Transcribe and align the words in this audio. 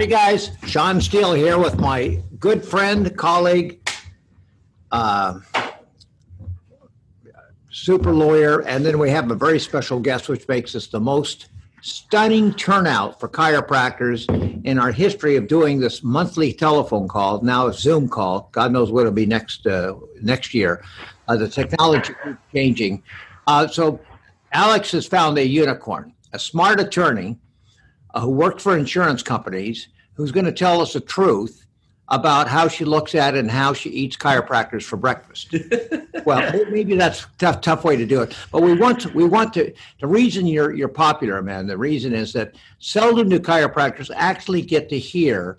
Hey 0.00 0.06
guys, 0.06 0.52
Sean 0.66 0.98
Steele 0.98 1.34
here 1.34 1.58
with 1.58 1.78
my 1.78 2.22
good 2.38 2.64
friend, 2.64 3.14
colleague, 3.18 3.86
uh, 4.90 5.40
super 7.70 8.10
lawyer, 8.10 8.60
and 8.60 8.82
then 8.82 8.98
we 8.98 9.10
have 9.10 9.30
a 9.30 9.34
very 9.34 9.60
special 9.60 10.00
guest, 10.00 10.30
which 10.30 10.48
makes 10.48 10.74
us 10.74 10.86
the 10.86 10.98
most 10.98 11.50
stunning 11.82 12.54
turnout 12.54 13.20
for 13.20 13.28
chiropractors 13.28 14.24
in 14.64 14.78
our 14.78 14.90
history 14.90 15.36
of 15.36 15.46
doing 15.46 15.78
this 15.78 16.02
monthly 16.02 16.54
telephone 16.54 17.06
call. 17.06 17.42
Now 17.42 17.66
a 17.66 17.74
Zoom 17.74 18.08
call. 18.08 18.48
God 18.52 18.72
knows 18.72 18.90
what 18.90 19.00
it'll 19.00 19.12
be 19.12 19.26
next 19.26 19.66
uh, 19.66 19.96
next 20.22 20.54
year. 20.54 20.82
Uh, 21.28 21.36
the 21.36 21.46
technology 21.46 22.14
is 22.24 22.36
changing. 22.54 23.02
Uh, 23.46 23.68
so 23.68 24.00
Alex 24.52 24.92
has 24.92 25.04
found 25.04 25.36
a 25.36 25.46
unicorn, 25.46 26.14
a 26.32 26.38
smart 26.38 26.80
attorney 26.80 27.38
uh, 28.14 28.20
who 28.20 28.30
worked 28.30 28.60
for 28.60 28.76
insurance 28.76 29.22
companies, 29.22 29.88
who's 30.14 30.32
going 30.32 30.46
to 30.46 30.52
tell 30.52 30.80
us 30.80 30.92
the 30.92 31.00
truth 31.00 31.66
about 32.08 32.48
how 32.48 32.66
she 32.66 32.84
looks 32.84 33.14
at 33.14 33.36
and 33.36 33.50
how 33.50 33.72
she 33.72 33.88
eats 33.90 34.16
chiropractors 34.16 34.82
for 34.82 34.96
breakfast. 34.96 35.54
well, 36.24 36.52
maybe 36.70 36.96
that's 36.96 37.22
a 37.22 37.26
tough, 37.38 37.60
tough 37.60 37.84
way 37.84 37.96
to 37.96 38.04
do 38.04 38.20
it. 38.20 38.36
But 38.50 38.62
we 38.62 38.74
want 38.74 39.00
to, 39.02 39.10
we 39.10 39.24
want 39.24 39.52
to, 39.54 39.72
the 40.00 40.08
reason 40.08 40.46
you're, 40.46 40.74
you're 40.74 40.88
popular, 40.88 41.40
man, 41.40 41.68
the 41.68 41.78
reason 41.78 42.12
is 42.12 42.32
that 42.32 42.56
seldom 42.80 43.28
do 43.28 43.38
chiropractors 43.38 44.10
actually 44.14 44.62
get 44.62 44.88
to 44.88 44.98
hear 44.98 45.56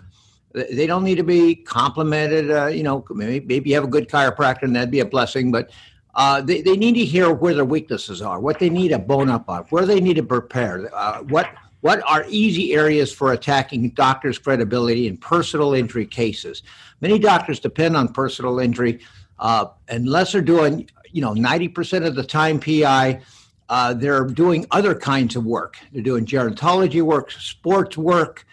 they 0.53 0.85
don't 0.85 1.03
need 1.03 1.15
to 1.15 1.23
be 1.23 1.55
complimented. 1.55 2.51
Uh, 2.51 2.67
you 2.67 2.83
know, 2.83 3.05
maybe, 3.11 3.45
maybe 3.45 3.69
you 3.69 3.75
have 3.75 3.85
a 3.85 3.87
good 3.87 4.09
chiropractor 4.09 4.63
and 4.63 4.75
that'd 4.75 4.91
be 4.91 4.99
a 4.99 5.05
blessing, 5.05 5.51
but 5.51 5.71
uh, 6.15 6.41
they, 6.41 6.61
they 6.61 6.75
need 6.75 6.93
to 6.93 7.05
hear 7.05 7.31
where 7.31 7.53
their 7.53 7.65
weaknesses 7.65 8.21
are, 8.21 8.39
what 8.39 8.59
they 8.59 8.69
need 8.69 8.89
to 8.89 8.99
bone 8.99 9.29
up 9.29 9.49
on, 9.49 9.63
where 9.69 9.85
they 9.85 10.01
need 10.01 10.15
to 10.15 10.23
prepare, 10.23 10.93
uh, 10.93 11.19
what 11.23 11.49
what 11.81 12.01
are 12.07 12.25
easy 12.29 12.73
areas 12.73 13.11
for 13.11 13.33
attacking 13.33 13.89
doctors' 13.91 14.37
credibility 14.37 15.07
in 15.07 15.17
personal 15.17 15.73
injury 15.73 16.05
cases? 16.05 16.63
Many 17.01 17.19
doctors 17.19 17.59
depend 17.59 17.97
on 17.97 18.13
personal 18.13 18.59
injury 18.59 18.99
uh, 19.39 19.65
unless 19.89 20.31
they're 20.31 20.41
doing, 20.41 20.89
you 21.11 21.21
know, 21.21 21.33
90% 21.33 22.05
of 22.05 22.15
the 22.15 22.23
time 22.23 22.59
PI. 22.59 23.21
Uh, 23.67 23.93
they're 23.93 24.25
doing 24.25 24.65
other 24.71 24.93
kinds 24.93 25.35
of 25.35 25.45
work. 25.45 25.77
They're 25.91 26.03
doing 26.03 26.25
gerontology 26.25 27.01
work, 27.01 27.31
sports 27.31 27.97
work, 27.97 28.45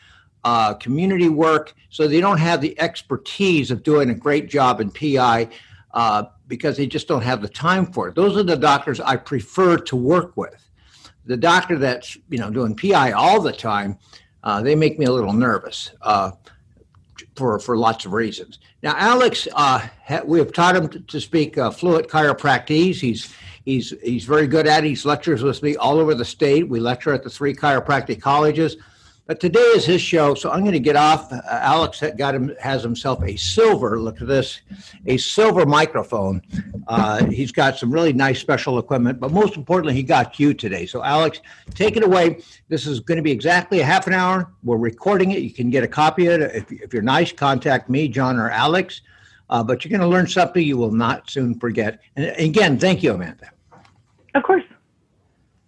uh, 0.44 0.74
community 0.74 1.28
work. 1.28 1.74
So 1.90 2.08
they 2.08 2.20
don't 2.20 2.38
have 2.38 2.60
the 2.60 2.78
expertise 2.80 3.70
of 3.70 3.82
doing 3.82 4.10
a 4.10 4.14
great 4.14 4.48
job 4.48 4.80
in 4.80 4.90
PI 4.90 5.48
uh, 5.92 6.24
because 6.46 6.76
they 6.76 6.86
just 6.86 7.08
don't 7.08 7.22
have 7.22 7.42
the 7.42 7.48
time 7.48 7.86
for 7.86 8.08
it. 8.08 8.14
Those 8.14 8.36
are 8.36 8.42
the 8.42 8.56
doctors 8.56 9.00
I 9.00 9.16
prefer 9.16 9.76
to 9.76 9.96
work 9.96 10.36
with 10.36 10.67
the 11.28 11.36
doctor 11.36 11.78
that's 11.78 12.18
you 12.30 12.38
know 12.38 12.50
doing 12.50 12.74
PI 12.74 13.12
all 13.12 13.40
the 13.40 13.52
time, 13.52 13.96
uh, 14.42 14.60
they 14.62 14.74
make 14.74 14.98
me 14.98 15.04
a 15.04 15.12
little 15.12 15.32
nervous 15.32 15.92
uh, 16.02 16.32
for 17.36 17.60
for 17.60 17.76
lots 17.76 18.04
of 18.06 18.12
reasons. 18.12 18.58
Now, 18.82 18.94
Alex, 18.96 19.46
uh, 19.54 19.86
we 20.24 20.38
have 20.38 20.52
taught 20.52 20.74
him 20.74 20.88
to, 20.88 21.00
to 21.00 21.20
speak 21.20 21.58
uh, 21.58 21.70
fluent 21.70 22.08
chiropractese. 22.08 22.96
He's 22.96 23.34
he's 23.64 23.94
he's 24.02 24.24
very 24.24 24.46
good 24.46 24.66
at 24.66 24.84
it. 24.84 24.88
He's 24.88 25.04
lectures 25.04 25.42
with 25.42 25.62
me 25.62 25.76
all 25.76 25.98
over 25.98 26.14
the 26.14 26.24
state. 26.24 26.68
We 26.68 26.80
lecture 26.80 27.12
at 27.12 27.22
the 27.22 27.30
three 27.30 27.54
chiropractic 27.54 28.22
colleges. 28.22 28.78
But 29.28 29.40
today 29.40 29.60
is 29.60 29.84
his 29.84 30.00
show, 30.00 30.32
so 30.34 30.50
I'm 30.50 30.60
going 30.60 30.72
to 30.72 30.80
get 30.80 30.96
off. 30.96 31.30
Uh, 31.30 31.42
Alex 31.50 32.02
got 32.16 32.34
him 32.34 32.56
has 32.58 32.82
himself 32.82 33.22
a 33.22 33.36
silver. 33.36 34.00
Look 34.00 34.22
at 34.22 34.26
this, 34.26 34.62
a 35.04 35.18
silver 35.18 35.66
microphone. 35.66 36.40
Uh, 36.86 37.26
he's 37.26 37.52
got 37.52 37.76
some 37.76 37.92
really 37.92 38.14
nice 38.14 38.40
special 38.40 38.78
equipment, 38.78 39.20
but 39.20 39.30
most 39.30 39.54
importantly, 39.54 39.92
he 39.92 40.02
got 40.02 40.40
you 40.40 40.54
today. 40.54 40.86
So, 40.86 41.04
Alex, 41.04 41.42
take 41.74 41.98
it 41.98 42.02
away. 42.02 42.40
This 42.68 42.86
is 42.86 43.00
going 43.00 43.16
to 43.16 43.22
be 43.22 43.30
exactly 43.30 43.80
a 43.80 43.84
half 43.84 44.06
an 44.06 44.14
hour. 44.14 44.50
We're 44.64 44.78
recording 44.78 45.32
it. 45.32 45.40
You 45.40 45.52
can 45.52 45.68
get 45.68 45.84
a 45.84 45.88
copy 45.88 46.26
of 46.28 46.40
it. 46.40 46.56
If, 46.56 46.72
if 46.72 46.94
you're 46.94 47.02
nice, 47.02 47.30
contact 47.30 47.90
me, 47.90 48.08
John, 48.08 48.38
or 48.38 48.48
Alex. 48.48 49.02
Uh, 49.50 49.62
but 49.62 49.84
you're 49.84 49.90
going 49.90 50.00
to 50.00 50.08
learn 50.08 50.26
something 50.26 50.66
you 50.66 50.78
will 50.78 50.90
not 50.90 51.28
soon 51.28 51.60
forget. 51.60 52.00
And 52.16 52.34
again, 52.38 52.78
thank 52.78 53.02
you, 53.02 53.12
Amanda. 53.12 53.50
Of 54.34 54.42
course. 54.42 54.64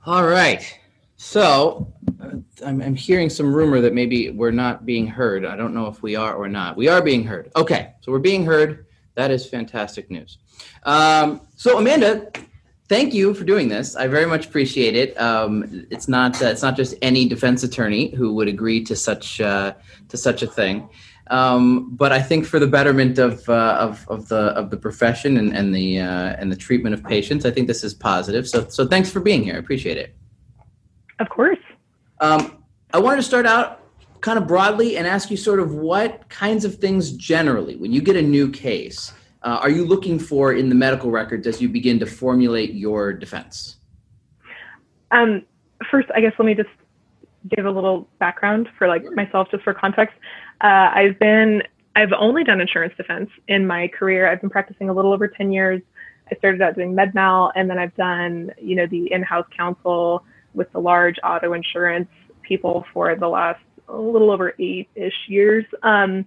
All 0.06 0.26
right. 0.26 0.79
So 1.22 1.92
uh, 2.18 2.30
I'm, 2.64 2.80
I'm, 2.80 2.94
hearing 2.94 3.28
some 3.28 3.54
rumor 3.54 3.82
that 3.82 3.92
maybe 3.92 4.30
we're 4.30 4.52
not 4.52 4.86
being 4.86 5.06
heard. 5.06 5.44
I 5.44 5.54
don't 5.54 5.74
know 5.74 5.86
if 5.86 6.02
we 6.02 6.16
are 6.16 6.34
or 6.34 6.48
not. 6.48 6.78
We 6.78 6.88
are 6.88 7.02
being 7.02 7.24
heard. 7.24 7.52
Okay, 7.54 7.92
so 8.00 8.10
we're 8.10 8.20
being 8.20 8.46
heard. 8.46 8.86
That 9.16 9.30
is 9.30 9.46
fantastic 9.46 10.10
news. 10.10 10.38
Um, 10.84 11.42
so 11.56 11.76
Amanda, 11.76 12.32
thank 12.88 13.12
you 13.12 13.34
for 13.34 13.44
doing 13.44 13.68
this. 13.68 13.96
I 13.96 14.06
very 14.06 14.24
much 14.24 14.46
appreciate 14.46 14.96
it. 14.96 15.20
Um, 15.20 15.86
it's 15.90 16.08
not 16.08 16.40
uh, 16.40 16.46
it's 16.46 16.62
not 16.62 16.74
just 16.74 16.94
any 17.02 17.28
defense 17.28 17.64
attorney 17.64 18.14
who 18.14 18.32
would 18.36 18.48
agree 18.48 18.82
to 18.84 18.96
such 18.96 19.42
uh, 19.42 19.74
to 20.08 20.16
such 20.16 20.42
a 20.42 20.46
thing. 20.46 20.88
Um, 21.26 21.94
but 21.96 22.12
I 22.12 22.22
think 22.22 22.46
for 22.46 22.58
the 22.58 22.66
betterment 22.66 23.18
of, 23.18 23.46
uh, 23.48 23.76
of, 23.78 24.08
of, 24.08 24.26
the 24.28 24.56
of 24.56 24.70
the 24.70 24.78
profession 24.78 25.36
and, 25.36 25.54
and 25.54 25.74
the 25.74 26.00
uh, 26.00 26.36
and 26.38 26.50
the 26.50 26.56
treatment 26.56 26.94
of 26.94 27.04
patients, 27.04 27.44
I 27.44 27.50
think 27.50 27.66
this 27.66 27.84
is 27.84 27.92
positive. 27.92 28.48
So 28.48 28.68
so 28.68 28.86
thanks 28.86 29.10
for 29.10 29.20
being 29.20 29.42
here. 29.42 29.56
I 29.56 29.58
appreciate 29.58 29.98
it. 29.98 30.16
Of 31.20 31.28
course. 31.28 31.58
Um, 32.20 32.64
I 32.92 32.98
wanted 32.98 33.18
to 33.18 33.22
start 33.22 33.46
out 33.46 33.80
kind 34.20 34.38
of 34.38 34.46
broadly 34.46 34.96
and 34.96 35.06
ask 35.06 35.30
you 35.30 35.36
sort 35.36 35.60
of 35.60 35.74
what 35.74 36.28
kinds 36.28 36.64
of 36.64 36.76
things 36.76 37.12
generally, 37.12 37.76
when 37.76 37.92
you 37.92 38.02
get 38.02 38.16
a 38.16 38.22
new 38.22 38.50
case, 38.50 39.12
uh, 39.42 39.58
are 39.62 39.70
you 39.70 39.84
looking 39.84 40.18
for 40.18 40.52
in 40.52 40.68
the 40.68 40.74
medical 40.74 41.10
records 41.10 41.46
as 41.46 41.62
you 41.62 41.68
begin 41.68 41.98
to 41.98 42.06
formulate 42.06 42.74
your 42.74 43.12
defense? 43.12 43.76
Um, 45.10 45.44
first, 45.90 46.08
I 46.14 46.20
guess 46.20 46.32
let 46.38 46.44
me 46.44 46.54
just 46.54 46.68
give 47.48 47.64
a 47.64 47.70
little 47.70 48.06
background 48.18 48.68
for 48.76 48.86
like 48.86 49.04
myself, 49.12 49.48
just 49.50 49.62
for 49.64 49.72
context. 49.72 50.14
Uh, 50.60 50.90
I've 50.92 51.18
been, 51.18 51.62
I've 51.96 52.12
only 52.12 52.44
done 52.44 52.60
insurance 52.60 52.92
defense 52.96 53.30
in 53.48 53.66
my 53.66 53.88
career. 53.88 54.30
I've 54.30 54.40
been 54.42 54.50
practicing 54.50 54.90
a 54.90 54.92
little 54.92 55.12
over 55.12 55.26
10 55.26 55.52
years. 55.52 55.80
I 56.30 56.36
started 56.36 56.60
out 56.60 56.74
doing 56.74 56.94
med 56.94 57.14
mal 57.14 57.50
and 57.56 57.68
then 57.68 57.78
I've 57.78 57.94
done, 57.96 58.52
you 58.60 58.76
know, 58.76 58.86
the 58.86 59.10
in-house 59.10 59.46
counsel, 59.56 60.24
with 60.54 60.70
the 60.72 60.78
large 60.78 61.16
auto 61.24 61.52
insurance 61.52 62.08
people 62.42 62.84
for 62.92 63.14
the 63.14 63.28
last 63.28 63.60
a 63.88 63.96
little 63.96 64.30
over 64.30 64.54
eight-ish 64.58 65.14
years. 65.28 65.64
Um, 65.82 66.26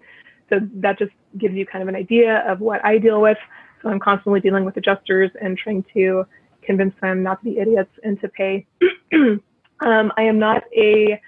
so 0.49 0.59
that 0.75 0.99
just 0.99 1.11
gives 1.37 1.55
you 1.55 1.65
kind 1.65 1.81
of 1.81 1.87
an 1.87 1.95
idea 1.95 2.43
of 2.47 2.59
what 2.59 2.83
I 2.85 2.97
deal 2.97 3.21
with. 3.21 3.37
So 3.81 3.89
I'm 3.89 3.99
constantly 3.99 4.39
dealing 4.39 4.65
with 4.65 4.77
adjusters 4.77 5.31
and 5.41 5.57
trying 5.57 5.85
to 5.93 6.25
convince 6.61 6.93
them 7.01 7.23
not 7.23 7.43
to 7.43 7.45
be 7.45 7.59
idiots 7.59 7.91
and 8.03 8.19
to 8.21 8.29
pay. 8.29 8.65
um, 9.13 10.11
I 10.17 10.23
am 10.23 10.39
not 10.39 10.63
a 10.75 11.19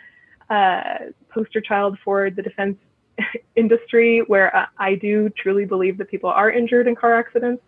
uh, 0.50 1.12
poster 1.30 1.62
child 1.62 1.98
for 2.04 2.30
the 2.30 2.42
defense 2.42 2.78
industry 3.56 4.24
where 4.28 4.56
uh, 4.56 4.66
I 4.78 4.96
do 4.96 5.30
truly 5.30 5.66
believe 5.66 5.98
that 5.98 6.10
people 6.10 6.30
are 6.30 6.52
injured 6.52 6.88
in 6.88 6.96
car 6.96 7.16
accidents. 7.16 7.64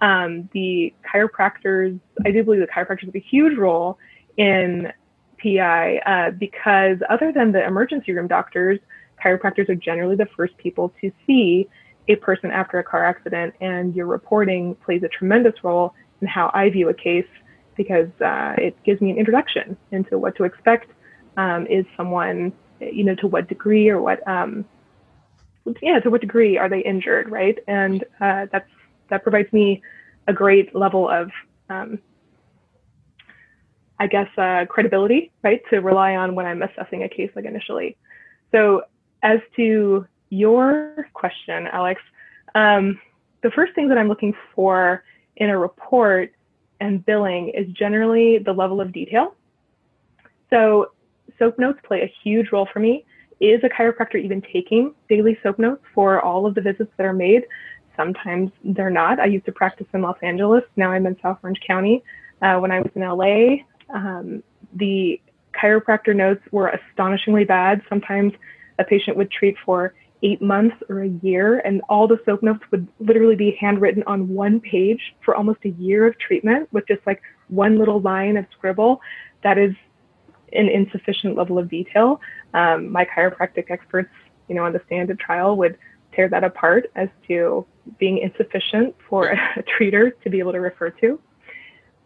Um, 0.00 0.48
the 0.52 0.92
chiropractors, 1.12 1.98
I 2.24 2.30
do 2.32 2.42
believe 2.42 2.60
the 2.60 2.66
chiropractors 2.66 3.06
have 3.06 3.14
a 3.14 3.20
huge 3.20 3.56
role 3.56 3.98
in 4.36 4.92
PI 5.42 5.98
uh, 5.98 6.30
because 6.30 6.98
other 7.08 7.32
than 7.32 7.52
the 7.52 7.64
emergency 7.64 8.12
room 8.12 8.28
doctors, 8.28 8.78
chiropractors 9.22 9.68
are 9.68 9.74
generally 9.74 10.16
the 10.16 10.28
first 10.36 10.56
people 10.56 10.92
to 11.00 11.12
see 11.26 11.68
a 12.08 12.16
person 12.16 12.50
after 12.50 12.78
a 12.78 12.84
car 12.84 13.04
accident, 13.04 13.54
and 13.60 13.94
your 13.94 14.06
reporting 14.06 14.74
plays 14.76 15.02
a 15.02 15.08
tremendous 15.08 15.54
role 15.62 15.94
in 16.20 16.26
how 16.26 16.50
I 16.52 16.68
view 16.70 16.88
a 16.88 16.94
case 16.94 17.26
because 17.76 18.08
uh, 18.20 18.54
it 18.58 18.76
gives 18.84 19.00
me 19.00 19.10
an 19.10 19.18
introduction 19.18 19.76
into 19.90 20.18
what 20.18 20.36
to 20.36 20.44
expect. 20.44 20.90
Um, 21.36 21.66
is 21.66 21.86
someone, 21.96 22.52
you 22.78 23.04
know, 23.04 23.14
to 23.14 23.26
what 23.26 23.48
degree 23.48 23.88
or 23.88 24.02
what, 24.02 24.26
um, 24.28 24.66
yeah, 25.80 25.98
to 26.00 26.10
what 26.10 26.20
degree 26.20 26.58
are 26.58 26.68
they 26.68 26.80
injured, 26.80 27.30
right? 27.30 27.58
And 27.66 28.04
uh, 28.20 28.46
that's 28.52 28.68
that 29.08 29.22
provides 29.22 29.50
me 29.52 29.82
a 30.26 30.32
great 30.32 30.74
level 30.74 31.08
of 31.08 31.30
um, 31.70 31.98
I 33.98 34.06
guess, 34.06 34.28
uh, 34.36 34.66
credibility, 34.68 35.30
right, 35.42 35.60
to 35.70 35.80
rely 35.80 36.16
on 36.16 36.34
when 36.34 36.46
I'm 36.46 36.62
assessing 36.62 37.02
a 37.02 37.08
case 37.08 37.30
like 37.36 37.44
initially. 37.44 37.96
So, 38.50 38.82
as 39.22 39.38
to 39.56 40.06
your 40.30 41.08
question, 41.14 41.68
Alex, 41.68 42.00
um, 42.54 43.00
the 43.42 43.50
first 43.50 43.74
thing 43.74 43.88
that 43.88 43.98
I'm 43.98 44.08
looking 44.08 44.34
for 44.54 45.04
in 45.36 45.50
a 45.50 45.58
report 45.58 46.32
and 46.80 47.04
billing 47.04 47.50
is 47.50 47.66
generally 47.72 48.38
the 48.38 48.52
level 48.52 48.80
of 48.80 48.92
detail. 48.92 49.34
So, 50.50 50.92
SOAP 51.38 51.58
notes 51.58 51.78
play 51.84 52.02
a 52.02 52.12
huge 52.22 52.52
role 52.52 52.68
for 52.72 52.80
me. 52.80 53.04
Is 53.40 53.60
a 53.64 53.68
chiropractor 53.68 54.22
even 54.22 54.42
taking 54.52 54.94
daily 55.08 55.38
SOAP 55.42 55.58
notes 55.58 55.82
for 55.94 56.20
all 56.20 56.46
of 56.46 56.54
the 56.54 56.60
visits 56.60 56.92
that 56.96 57.06
are 57.06 57.12
made? 57.12 57.44
Sometimes 57.96 58.50
they're 58.64 58.90
not. 58.90 59.20
I 59.20 59.26
used 59.26 59.44
to 59.46 59.52
practice 59.52 59.86
in 59.92 60.02
Los 60.02 60.16
Angeles. 60.22 60.64
Now 60.76 60.92
I'm 60.92 61.06
in 61.06 61.16
South 61.20 61.38
Orange 61.42 61.60
County. 61.66 62.02
Uh, 62.40 62.58
when 62.58 62.70
I 62.70 62.80
was 62.80 62.90
in 62.94 63.02
LA, 63.02 63.64
um, 63.92 64.42
the 64.74 65.20
chiropractor 65.60 66.14
notes 66.14 66.42
were 66.50 66.68
astonishingly 66.68 67.44
bad. 67.44 67.82
Sometimes 67.88 68.32
a 68.78 68.84
patient 68.84 69.16
would 69.16 69.30
treat 69.30 69.56
for 69.64 69.94
eight 70.22 70.40
months 70.40 70.76
or 70.88 71.02
a 71.02 71.08
year, 71.08 71.58
and 71.60 71.82
all 71.88 72.06
the 72.06 72.18
soap 72.24 72.42
notes 72.42 72.62
would 72.70 72.86
literally 73.00 73.34
be 73.34 73.56
handwritten 73.60 74.02
on 74.06 74.28
one 74.28 74.60
page 74.60 75.00
for 75.24 75.34
almost 75.34 75.58
a 75.64 75.70
year 75.70 76.06
of 76.06 76.18
treatment 76.18 76.68
with 76.72 76.86
just 76.86 77.00
like 77.06 77.20
one 77.48 77.78
little 77.78 78.00
line 78.00 78.36
of 78.36 78.46
scribble. 78.56 79.00
That 79.42 79.58
is 79.58 79.72
an 80.52 80.68
insufficient 80.68 81.36
level 81.36 81.58
of 81.58 81.68
detail. 81.68 82.20
Um, 82.54 82.90
my 82.92 83.04
chiropractic 83.04 83.70
experts 83.70 84.10
you 84.48 84.54
know, 84.54 84.64
on 84.64 84.72
the 84.72 84.80
stand 84.86 85.10
at 85.10 85.18
trial 85.18 85.56
would 85.56 85.78
tear 86.14 86.28
that 86.28 86.44
apart 86.44 86.90
as 86.94 87.08
to 87.26 87.66
being 87.98 88.18
insufficient 88.18 88.94
for 89.08 89.28
a 89.56 89.62
treater 89.62 90.12
to 90.22 90.30
be 90.30 90.38
able 90.38 90.52
to 90.52 90.60
refer 90.60 90.90
to. 90.90 91.18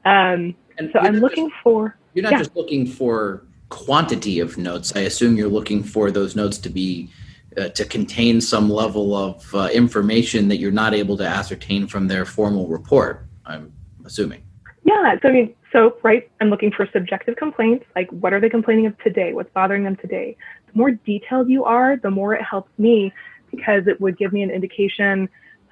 Um, 0.05 0.55
And 0.79 0.91
so 0.93 0.99
I'm 1.01 1.17
looking 1.17 1.49
just- 1.49 1.63
for, 1.63 1.97
You're 2.15 2.23
not 2.23 2.33
yeah. 2.33 2.39
just 2.39 2.57
looking 2.57 2.87
for 2.87 3.43
quantity 3.69 4.41
of 4.41 4.57
notes. 4.59 4.95
I 4.95 5.01
assume 5.01 5.37
you're 5.37 5.49
looking 5.49 5.83
for 5.83 6.11
those 6.11 6.37
notes 6.37 6.59
to 6.59 6.69
be 6.69 7.11
uh, 7.57 7.69
to 7.71 7.85
contain 7.87 8.39
some 8.41 8.69
level 8.69 9.17
of 9.17 9.55
uh, 9.55 9.69
information 9.73 10.47
that 10.49 10.59
you're 10.59 10.71
not 10.71 10.93
able 10.93 11.17
to 11.17 11.27
ascertain 11.27 11.87
from 11.87 12.07
their 12.07 12.27
formal 12.27 12.69
report. 12.69 13.25
I'm 13.47 13.73
assuming. 14.05 14.43
yeah, 14.85 15.17
so 15.23 15.29
I 15.29 15.33
mean, 15.33 15.55
so, 15.73 15.97
right, 16.03 16.31
I'm 16.41 16.49
looking 16.49 16.71
for 16.71 16.89
subjective 16.93 17.37
complaints, 17.37 17.85
like 17.95 18.11
what 18.11 18.33
are 18.33 18.41
they 18.41 18.49
complaining 18.49 18.87
of 18.87 18.99
today? 18.99 19.33
What's 19.33 19.51
bothering 19.53 19.85
them 19.85 19.97
today? 19.97 20.37
The 20.67 20.73
more 20.79 20.91
detailed 20.91 21.49
you 21.49 21.65
are, 21.65 21.97
the 21.97 22.11
more 22.11 22.35
it 22.35 22.43
helps 22.43 22.71
me 22.79 23.13
because 23.51 23.87
it 23.87 24.01
would 24.01 24.19
give 24.19 24.33
me 24.33 24.43
an 24.43 24.51
indication, 24.51 25.29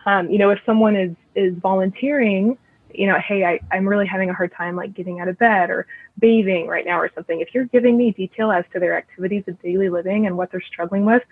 um, 0.06 0.30
you 0.30 0.38
know, 0.38 0.50
if 0.50 0.58
someone 0.64 0.96
is, 0.96 1.14
is 1.34 1.54
volunteering, 1.58 2.56
you 2.94 3.06
know, 3.06 3.18
hey, 3.26 3.44
I, 3.44 3.60
I'm 3.70 3.88
really 3.88 4.06
having 4.06 4.30
a 4.30 4.34
hard 4.34 4.52
time 4.56 4.76
like 4.76 4.94
getting 4.94 5.20
out 5.20 5.28
of 5.28 5.38
bed 5.38 5.70
or 5.70 5.86
bathing 6.18 6.66
right 6.66 6.84
now 6.84 6.98
or 6.98 7.10
something. 7.14 7.40
If 7.40 7.48
you're 7.54 7.66
giving 7.66 7.96
me 7.96 8.12
detail 8.12 8.50
as 8.50 8.64
to 8.72 8.80
their 8.80 8.96
activities 8.96 9.44
of 9.48 9.60
daily 9.62 9.88
living 9.88 10.26
and 10.26 10.36
what 10.36 10.50
they're 10.50 10.62
struggling 10.62 11.04
with, 11.04 11.22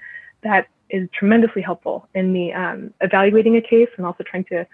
that 0.43 0.69
is 0.91 1.09
tremendously 1.19 1.63
helpful 1.63 2.09
in 2.15 2.33
me 2.33 2.53
um, 2.53 2.93
evaluating 3.01 3.57
a 3.57 3.61
case 3.61 3.89
and 3.97 4.05
also 4.05 4.25
trying 4.25 4.45
to, 4.45 4.57
you 4.57 4.67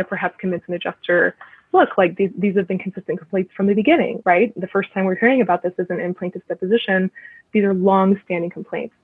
know, 0.00 0.04
perhaps 0.04 0.36
convince 0.38 0.62
an 0.68 0.74
adjuster, 0.74 1.34
look, 1.72 1.96
like 1.96 2.16
these, 2.16 2.30
these 2.36 2.56
have 2.56 2.68
been 2.68 2.78
consistent 2.78 3.18
complaints 3.18 3.52
from 3.56 3.66
the 3.66 3.74
beginning, 3.74 4.22
right? 4.24 4.52
The 4.60 4.66
first 4.66 4.92
time 4.92 5.04
we're 5.04 5.16
hearing 5.16 5.40
about 5.40 5.62
this 5.62 5.72
isn't 5.78 6.00
in 6.00 6.14
plaintiff's 6.14 6.46
deposition. 6.46 7.10
These 7.52 7.64
are 7.64 7.74
long-standing 7.74 8.50
complaints. 8.50 8.94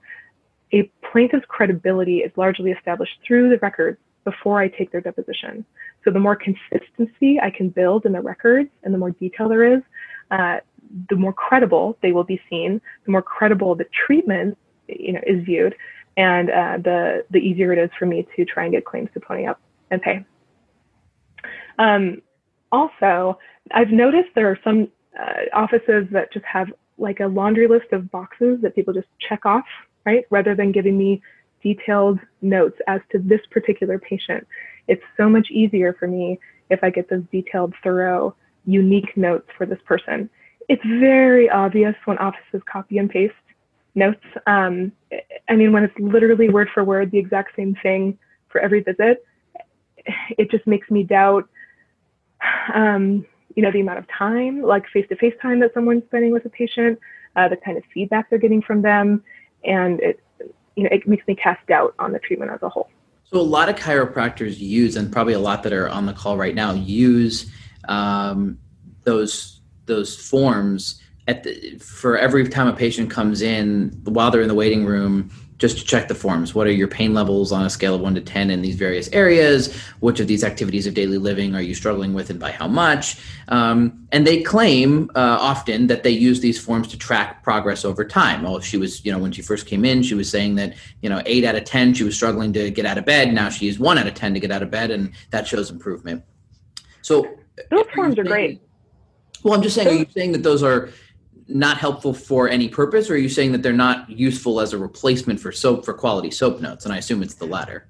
A 0.72 0.90
plaintiff's 1.10 1.46
credibility 1.48 2.18
is 2.18 2.32
largely 2.36 2.72
established 2.72 3.18
through 3.26 3.48
the 3.48 3.58
records 3.58 3.98
before 4.24 4.60
I 4.60 4.68
take 4.68 4.92
their 4.92 5.00
deposition. 5.00 5.64
So 6.04 6.10
the 6.10 6.18
more 6.20 6.36
consistency 6.36 7.40
I 7.40 7.50
can 7.50 7.68
build 7.68 8.06
in 8.06 8.12
the 8.12 8.20
records 8.20 8.70
and 8.82 8.92
the 8.92 8.98
more 8.98 9.10
detail 9.10 9.48
there 9.48 9.74
is, 9.74 9.82
uh, 10.30 10.58
the 11.10 11.16
more 11.16 11.32
credible 11.32 11.98
they 12.02 12.12
will 12.12 12.24
be 12.24 12.40
seen, 12.48 12.80
the 13.04 13.12
more 13.12 13.22
credible 13.22 13.74
the 13.74 13.86
treatment 14.06 14.56
you 14.88 15.12
know, 15.12 15.20
is 15.26 15.44
viewed, 15.44 15.74
and 16.16 16.50
uh, 16.50 16.78
the, 16.82 17.24
the 17.30 17.38
easier 17.38 17.72
it 17.72 17.78
is 17.78 17.90
for 17.98 18.06
me 18.06 18.26
to 18.36 18.44
try 18.44 18.64
and 18.64 18.72
get 18.72 18.84
claims 18.84 19.08
to 19.14 19.20
pony 19.20 19.46
up 19.46 19.60
and 19.90 20.00
pay. 20.02 20.24
Um, 21.78 22.22
also, 22.72 23.38
I've 23.72 23.90
noticed 23.90 24.28
there 24.34 24.50
are 24.50 24.58
some 24.64 24.88
uh, 25.18 25.42
offices 25.52 26.06
that 26.12 26.32
just 26.32 26.44
have 26.44 26.68
like 26.98 27.20
a 27.20 27.26
laundry 27.26 27.68
list 27.68 27.92
of 27.92 28.10
boxes 28.10 28.58
that 28.62 28.74
people 28.74 28.92
just 28.92 29.06
check 29.20 29.46
off, 29.46 29.64
right? 30.04 30.24
Rather 30.30 30.54
than 30.54 30.72
giving 30.72 30.98
me 30.98 31.22
detailed 31.62 32.18
notes 32.42 32.78
as 32.86 33.00
to 33.12 33.18
this 33.18 33.40
particular 33.50 33.98
patient. 33.98 34.46
It's 34.86 35.02
so 35.16 35.28
much 35.28 35.48
easier 35.50 35.92
for 35.98 36.06
me 36.06 36.38
if 36.70 36.82
I 36.82 36.90
get 36.90 37.08
those 37.08 37.24
detailed, 37.32 37.74
thorough, 37.82 38.34
unique 38.66 39.16
notes 39.16 39.48
for 39.56 39.66
this 39.66 39.78
person. 39.84 40.28
It's 40.68 40.82
very 40.84 41.48
obvious 41.48 41.94
when 42.04 42.18
offices 42.18 42.62
copy 42.70 42.98
and 42.98 43.08
paste 43.08 43.34
notes. 43.94 44.24
Um, 44.46 44.92
I 45.48 45.56
mean, 45.56 45.72
when 45.72 45.84
it's 45.84 45.98
literally 45.98 46.48
word 46.48 46.68
for 46.72 46.84
word 46.84 47.10
the 47.10 47.18
exact 47.18 47.56
same 47.56 47.74
thing 47.82 48.18
for 48.48 48.60
every 48.60 48.82
visit, 48.82 49.24
it 50.36 50.50
just 50.50 50.66
makes 50.66 50.90
me 50.90 51.02
doubt, 51.02 51.48
um, 52.74 53.26
you 53.56 53.62
know, 53.62 53.72
the 53.72 53.80
amount 53.80 53.98
of 53.98 54.06
time, 54.16 54.62
like 54.62 54.84
face-to-face 54.92 55.34
time 55.42 55.60
that 55.60 55.72
someone's 55.74 56.04
spending 56.04 56.32
with 56.32 56.44
a 56.44 56.50
patient, 56.50 56.98
uh, 57.36 57.48
the 57.48 57.56
kind 57.56 57.76
of 57.76 57.84
feedback 57.92 58.30
they're 58.30 58.38
getting 58.38 58.62
from 58.62 58.82
them, 58.82 59.22
and 59.64 60.00
it, 60.00 60.20
you 60.78 60.84
know, 60.84 60.90
it 60.92 61.08
makes 61.08 61.26
me 61.26 61.34
cast 61.34 61.66
doubt 61.66 61.92
on 61.98 62.12
the 62.12 62.20
treatment 62.20 62.52
as 62.52 62.62
a 62.62 62.68
whole. 62.68 62.88
So 63.24 63.40
a 63.40 63.42
lot 63.42 63.68
of 63.68 63.74
chiropractors 63.74 64.58
use, 64.60 64.94
and 64.94 65.12
probably 65.12 65.34
a 65.34 65.38
lot 65.40 65.64
that 65.64 65.72
are 65.72 65.88
on 65.88 66.06
the 66.06 66.12
call 66.12 66.36
right 66.36 66.54
now, 66.54 66.72
use 66.72 67.50
um, 67.88 68.58
those 69.02 69.60
those 69.86 70.14
forms 70.14 71.02
at 71.26 71.42
the, 71.42 71.78
for 71.78 72.16
every 72.16 72.48
time 72.48 72.68
a 72.68 72.72
patient 72.72 73.10
comes 73.10 73.42
in 73.42 74.00
while 74.04 74.30
they're 74.30 74.42
in 74.42 74.48
the 74.48 74.54
waiting 74.54 74.84
room 74.86 75.32
just 75.58 75.76
to 75.76 75.84
check 75.84 76.06
the 76.06 76.14
forms. 76.14 76.54
What 76.54 76.68
are 76.68 76.72
your 76.72 76.86
pain 76.86 77.14
levels 77.14 77.50
on 77.50 77.64
a 77.64 77.70
scale 77.70 77.94
of 77.94 78.00
1 78.00 78.14
to 78.14 78.20
10 78.20 78.50
in 78.50 78.62
these 78.62 78.76
various 78.76 79.08
areas? 79.12 79.74
Which 79.98 80.20
of 80.20 80.28
these 80.28 80.44
activities 80.44 80.86
of 80.86 80.94
daily 80.94 81.18
living 81.18 81.54
are 81.56 81.60
you 81.60 81.74
struggling 81.74 82.14
with 82.14 82.30
and 82.30 82.38
by 82.38 82.52
how 82.52 82.68
much? 82.68 83.18
Um, 83.48 84.06
and 84.12 84.24
they 84.26 84.40
claim 84.42 85.10
uh, 85.16 85.38
often 85.40 85.88
that 85.88 86.04
they 86.04 86.10
use 86.10 86.40
these 86.40 86.60
forms 86.60 86.86
to 86.88 86.98
track 86.98 87.42
progress 87.42 87.84
over 87.84 88.04
time. 88.04 88.46
Oh 88.46 88.60
she 88.60 88.76
was 88.76 89.04
you 89.04 89.10
know 89.10 89.18
when 89.18 89.32
she 89.32 89.42
first 89.42 89.66
came 89.66 89.84
in 89.84 90.02
she 90.02 90.14
was 90.14 90.30
saying 90.30 90.54
that 90.54 90.74
you 91.02 91.10
know 91.10 91.20
8 91.26 91.44
out 91.44 91.56
of 91.56 91.64
10 91.64 91.94
she 91.94 92.04
was 92.04 92.14
struggling 92.14 92.52
to 92.52 92.70
get 92.70 92.86
out 92.86 92.96
of 92.96 93.04
bed. 93.04 93.34
Now 93.34 93.48
she 93.50 93.66
used 93.66 93.80
1 93.80 93.98
out 93.98 94.06
of 94.06 94.14
10 94.14 94.34
to 94.34 94.40
get 94.40 94.50
out 94.52 94.62
of 94.62 94.70
bed 94.70 94.90
and 94.92 95.12
that 95.30 95.46
shows 95.46 95.70
improvement. 95.70 96.22
So 97.02 97.26
Those 97.70 97.84
forms 97.94 98.12
are 98.18 98.24
saying- 98.24 98.26
great. 98.26 98.60
well, 99.42 99.54
I'm 99.54 99.62
just 99.62 99.74
saying, 99.74 99.88
are 99.88 99.92
you 99.98 100.06
saying 100.14 100.32
that 100.32 100.42
those 100.44 100.62
are 100.62 100.90
not 101.48 101.78
helpful 101.78 102.12
for 102.12 102.48
any 102.48 102.68
purpose, 102.68 103.10
or 103.10 103.14
are 103.14 103.18
you 103.18 103.28
saying 103.28 103.52
that 103.52 103.62
they're 103.62 103.72
not 103.72 104.08
useful 104.10 104.60
as 104.60 104.72
a 104.72 104.78
replacement 104.78 105.40
for 105.40 105.50
soap 105.50 105.84
for 105.84 105.94
quality 105.94 106.30
soap 106.30 106.60
notes? 106.60 106.84
And 106.84 106.92
I 106.92 106.98
assume 106.98 107.22
it's 107.22 107.34
the 107.34 107.46
latter. 107.46 107.86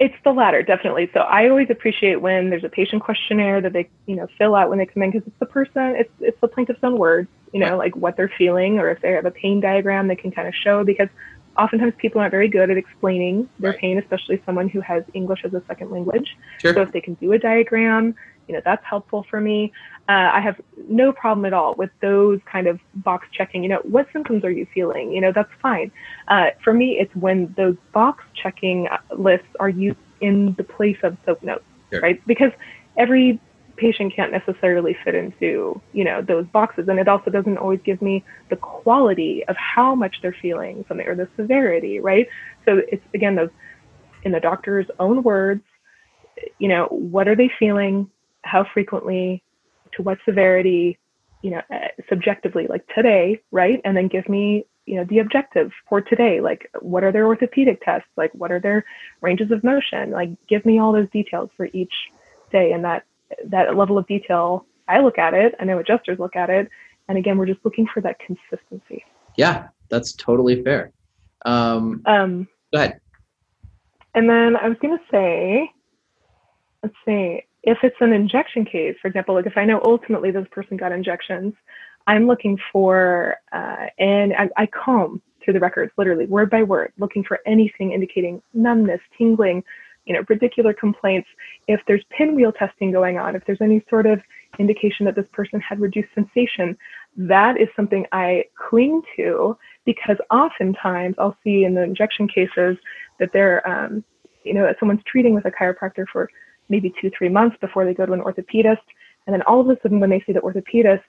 It's 0.00 0.14
the 0.24 0.32
latter, 0.32 0.62
definitely. 0.62 1.10
So 1.12 1.20
I 1.20 1.48
always 1.48 1.70
appreciate 1.70 2.20
when 2.20 2.50
there's 2.50 2.62
a 2.62 2.68
patient 2.68 3.02
questionnaire 3.02 3.60
that 3.60 3.72
they, 3.72 3.88
you 4.06 4.14
know, 4.14 4.28
fill 4.38 4.54
out 4.54 4.68
when 4.68 4.78
they 4.78 4.86
come 4.86 5.02
in 5.02 5.10
because 5.10 5.26
it's 5.26 5.38
the 5.40 5.46
person, 5.46 5.96
it's 5.96 6.10
it's 6.20 6.40
the 6.40 6.46
plaintiff's 6.48 6.78
own 6.84 6.98
words, 6.98 7.28
you 7.52 7.58
know, 7.58 7.76
like 7.76 7.96
what 7.96 8.16
they're 8.16 8.32
feeling, 8.38 8.78
or 8.78 8.90
if 8.90 9.00
they 9.00 9.10
have 9.10 9.26
a 9.26 9.30
pain 9.32 9.60
diagram, 9.60 10.06
they 10.06 10.14
can 10.14 10.30
kind 10.30 10.46
of 10.46 10.54
show 10.54 10.84
because 10.84 11.08
oftentimes 11.56 11.94
people 11.98 12.20
aren't 12.20 12.30
very 12.30 12.46
good 12.46 12.70
at 12.70 12.76
explaining 12.76 13.48
their 13.58 13.72
Right. 13.72 13.80
pain, 13.80 13.98
especially 13.98 14.40
someone 14.46 14.68
who 14.68 14.80
has 14.80 15.02
English 15.14 15.44
as 15.44 15.52
a 15.52 15.62
second 15.66 15.90
language. 15.90 16.36
Sure. 16.60 16.74
So 16.74 16.82
if 16.82 16.92
they 16.92 17.00
can 17.00 17.14
do 17.14 17.32
a 17.32 17.38
diagram, 17.38 18.14
you 18.48 18.54
know, 18.54 18.62
that's 18.64 18.84
helpful 18.84 19.24
for 19.30 19.40
me. 19.40 19.72
Uh, 20.08 20.30
I 20.32 20.40
have 20.40 20.56
no 20.88 21.12
problem 21.12 21.44
at 21.44 21.52
all 21.52 21.74
with 21.74 21.90
those 22.00 22.40
kind 22.50 22.66
of 22.66 22.80
box 22.94 23.28
checking. 23.32 23.62
You 23.62 23.68
know, 23.68 23.80
what 23.84 24.08
symptoms 24.12 24.42
are 24.42 24.50
you 24.50 24.66
feeling? 24.74 25.12
You 25.12 25.20
know, 25.20 25.32
that's 25.32 25.52
fine. 25.62 25.92
Uh, 26.28 26.46
for 26.64 26.72
me, 26.72 26.98
it's 26.98 27.14
when 27.14 27.54
those 27.56 27.76
box 27.92 28.24
checking 28.34 28.88
uh, 28.88 28.98
lists 29.16 29.48
are 29.60 29.68
used 29.68 29.98
in 30.20 30.54
the 30.54 30.64
place 30.64 30.98
of 31.02 31.16
soap 31.24 31.42
notes, 31.42 31.64
Sure. 31.92 32.00
right? 32.00 32.20
Because 32.26 32.50
every 32.96 33.40
patient 33.76 34.14
can't 34.14 34.32
necessarily 34.32 34.96
fit 35.04 35.14
into, 35.14 35.80
you 35.92 36.04
know, 36.04 36.20
those 36.20 36.46
boxes. 36.46 36.88
And 36.88 36.98
it 36.98 37.08
also 37.08 37.30
doesn't 37.30 37.58
always 37.58 37.80
give 37.84 38.02
me 38.02 38.24
the 38.50 38.56
quality 38.56 39.44
of 39.46 39.56
how 39.56 39.94
much 39.94 40.16
they're 40.20 40.36
feeling 40.42 40.84
something 40.88 41.06
or 41.06 41.14
the 41.14 41.28
severity, 41.36 42.00
right? 42.00 42.26
So 42.64 42.82
it's, 42.90 43.04
again, 43.14 43.36
those 43.36 43.50
in 44.24 44.32
the 44.32 44.40
doctor's 44.40 44.86
own 44.98 45.22
words, 45.22 45.62
you 46.58 46.68
know, 46.68 46.86
what 46.90 47.28
are 47.28 47.36
they 47.36 47.50
feeling? 47.58 48.10
How 48.48 48.64
frequently? 48.72 49.42
To 49.92 50.02
what 50.02 50.18
severity? 50.24 50.98
You 51.42 51.52
know, 51.52 51.62
uh, 51.70 51.88
subjectively, 52.08 52.66
like 52.68 52.84
today, 52.94 53.40
right? 53.52 53.80
And 53.84 53.96
then 53.96 54.08
give 54.08 54.28
me, 54.28 54.66
you 54.86 54.96
know, 54.96 55.04
the 55.04 55.20
objective 55.20 55.70
for 55.88 56.00
today. 56.00 56.40
Like, 56.40 56.68
what 56.80 57.04
are 57.04 57.12
their 57.12 57.26
orthopedic 57.26 57.84
tests? 57.84 58.08
Like, 58.16 58.32
what 58.34 58.50
are 58.50 58.58
their 58.60 58.84
ranges 59.20 59.50
of 59.50 59.62
motion? 59.62 60.10
Like, 60.10 60.30
give 60.48 60.66
me 60.66 60.80
all 60.80 60.92
those 60.92 61.08
details 61.10 61.50
for 61.56 61.68
each 61.72 61.94
day. 62.50 62.72
And 62.72 62.84
that 62.84 63.04
that 63.46 63.76
level 63.76 63.98
of 63.98 64.06
detail, 64.06 64.66
I 64.88 65.00
look 65.00 65.18
at 65.18 65.34
it. 65.34 65.54
I 65.60 65.64
know 65.64 65.78
adjusters 65.78 66.18
look 66.18 66.34
at 66.34 66.50
it. 66.50 66.68
And 67.08 67.16
again, 67.16 67.38
we're 67.38 67.46
just 67.46 67.64
looking 67.64 67.86
for 67.92 68.00
that 68.00 68.16
consistency. 68.18 69.04
Yeah, 69.36 69.68
that's 69.88 70.12
totally 70.12 70.62
fair. 70.62 70.92
Um, 71.44 72.02
Um, 72.04 72.48
go 72.72 72.80
ahead. 72.80 73.00
And 74.14 74.28
then 74.28 74.56
I 74.56 74.68
was 74.68 74.76
going 74.82 74.98
to 74.98 75.04
say, 75.10 75.70
let's 76.82 76.94
see, 77.06 77.44
if 77.68 77.78
it's 77.82 77.96
an 78.00 78.14
injection 78.14 78.64
case, 78.64 78.96
for 79.00 79.08
example, 79.08 79.34
like 79.34 79.44
if 79.44 79.58
I 79.58 79.66
know 79.66 79.78
ultimately 79.84 80.30
this 80.30 80.46
person 80.50 80.78
got 80.78 80.90
injections, 80.90 81.52
I'm 82.06 82.26
looking 82.26 82.58
for, 82.72 83.36
uh, 83.52 83.86
and 83.98 84.32
I, 84.32 84.48
I 84.56 84.66
comb 84.66 85.20
through 85.44 85.52
the 85.52 85.60
records, 85.60 85.92
literally 85.98 86.24
word 86.24 86.48
by 86.48 86.62
word, 86.62 86.94
looking 86.96 87.22
for 87.22 87.40
anything 87.44 87.92
indicating 87.92 88.40
numbness, 88.54 89.00
tingling, 89.18 89.62
you 90.06 90.14
know, 90.14 90.22
radicular 90.22 90.74
complaints. 90.74 91.28
If 91.66 91.82
there's 91.86 92.02
pinwheel 92.08 92.52
testing 92.52 92.90
going 92.90 93.18
on, 93.18 93.36
if 93.36 93.44
there's 93.44 93.60
any 93.60 93.84
sort 93.90 94.06
of 94.06 94.22
indication 94.58 95.04
that 95.04 95.14
this 95.14 95.28
person 95.30 95.60
had 95.60 95.78
reduced 95.78 96.08
sensation, 96.14 96.74
that 97.18 97.60
is 97.60 97.68
something 97.76 98.06
I 98.12 98.44
cling 98.56 99.02
to 99.16 99.58
because 99.84 100.16
oftentimes 100.30 101.16
I'll 101.18 101.36
see 101.44 101.64
in 101.64 101.74
the 101.74 101.82
injection 101.82 102.28
cases 102.28 102.78
that 103.18 103.30
they're, 103.34 103.68
um, 103.68 104.02
you 104.42 104.54
know, 104.54 104.62
that 104.62 104.76
someone's 104.80 105.02
treating 105.04 105.34
with 105.34 105.44
a 105.44 105.50
chiropractor 105.50 106.06
for 106.10 106.30
maybe 106.68 106.92
two, 107.00 107.10
three 107.16 107.28
months 107.28 107.56
before 107.60 107.84
they 107.84 107.94
go 107.94 108.06
to 108.06 108.12
an 108.12 108.20
orthopedist. 108.20 108.78
And 109.26 109.34
then 109.34 109.42
all 109.42 109.60
of 109.60 109.68
a 109.68 109.78
sudden, 109.82 110.00
when 110.00 110.10
they 110.10 110.22
see 110.26 110.32
the 110.32 110.40
orthopedist, 110.40 111.02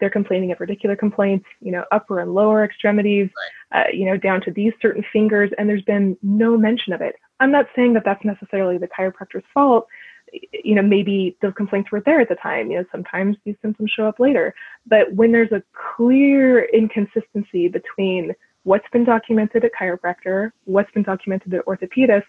they're 0.00 0.10
complaining 0.10 0.52
of 0.52 0.58
radicular 0.58 0.98
complaints, 0.98 1.46
you 1.60 1.72
know, 1.72 1.84
upper 1.90 2.20
and 2.20 2.34
lower 2.34 2.64
extremities, 2.64 3.28
uh, 3.72 3.84
you 3.92 4.06
know, 4.06 4.16
down 4.16 4.40
to 4.42 4.50
these 4.50 4.72
certain 4.80 5.04
fingers, 5.12 5.50
and 5.58 5.68
there's 5.68 5.82
been 5.82 6.16
no 6.22 6.56
mention 6.56 6.92
of 6.92 7.00
it. 7.00 7.16
I'm 7.40 7.50
not 7.50 7.66
saying 7.74 7.94
that 7.94 8.04
that's 8.04 8.24
necessarily 8.24 8.78
the 8.78 8.88
chiropractor's 8.88 9.44
fault. 9.52 9.86
You 10.52 10.74
know, 10.74 10.82
maybe 10.82 11.36
those 11.40 11.54
complaints 11.54 11.90
were 11.90 12.00
there 12.00 12.20
at 12.20 12.28
the 12.28 12.34
time. 12.36 12.70
You 12.70 12.78
know, 12.78 12.84
sometimes 12.92 13.36
these 13.44 13.56
symptoms 13.62 13.90
show 13.90 14.06
up 14.06 14.20
later. 14.20 14.54
But 14.86 15.12
when 15.12 15.32
there's 15.32 15.52
a 15.52 15.62
clear 15.96 16.64
inconsistency 16.66 17.68
between 17.68 18.34
what's 18.64 18.88
been 18.92 19.04
documented 19.04 19.64
at 19.64 19.72
chiropractor, 19.80 20.50
what's 20.64 20.90
been 20.92 21.02
documented 21.02 21.54
at 21.54 21.64
orthopedist, 21.64 22.26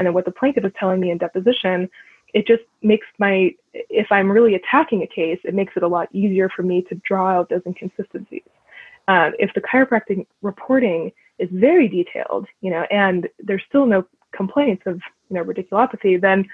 and 0.00 0.06
then 0.06 0.14
what 0.14 0.24
the 0.24 0.30
plaintiff 0.30 0.64
is 0.64 0.72
telling 0.80 0.98
me 0.98 1.10
in 1.10 1.18
deposition, 1.18 1.86
it 2.32 2.46
just 2.46 2.62
makes 2.80 3.06
my, 3.18 3.54
if 3.74 4.10
I'm 4.10 4.32
really 4.32 4.54
attacking 4.54 5.02
a 5.02 5.06
case, 5.06 5.38
it 5.44 5.52
makes 5.54 5.74
it 5.76 5.82
a 5.82 5.88
lot 5.88 6.08
easier 6.10 6.48
for 6.48 6.62
me 6.62 6.80
to 6.88 6.94
draw 7.06 7.28
out 7.28 7.50
those 7.50 7.60
inconsistencies. 7.66 8.48
Uh, 9.08 9.32
if 9.38 9.52
the 9.52 9.60
chiropractic 9.60 10.26
reporting 10.40 11.12
is 11.38 11.50
very 11.52 11.86
detailed, 11.86 12.46
you 12.62 12.70
know, 12.70 12.86
and 12.90 13.28
there's 13.40 13.62
still 13.68 13.84
no 13.84 14.06
complaints 14.32 14.84
of, 14.86 15.02
you 15.28 15.36
know, 15.36 15.44
radiculopathy, 15.44 16.18
then 16.18 16.48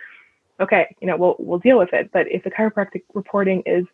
okay, 0.58 0.92
you 1.00 1.06
know, 1.06 1.16
we'll 1.16 1.36
we'll 1.38 1.60
deal 1.60 1.78
with 1.78 1.92
it. 1.92 2.10
But 2.12 2.26
if 2.32 2.42
the 2.42 2.50
chiropractic 2.50 3.02
reporting 3.14 3.62
is 3.64 3.84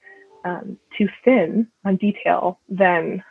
um, 0.47 0.79
too 0.97 1.09
thin 1.25 1.67
on 1.85 1.97
detail, 1.97 2.59
then 2.71 3.23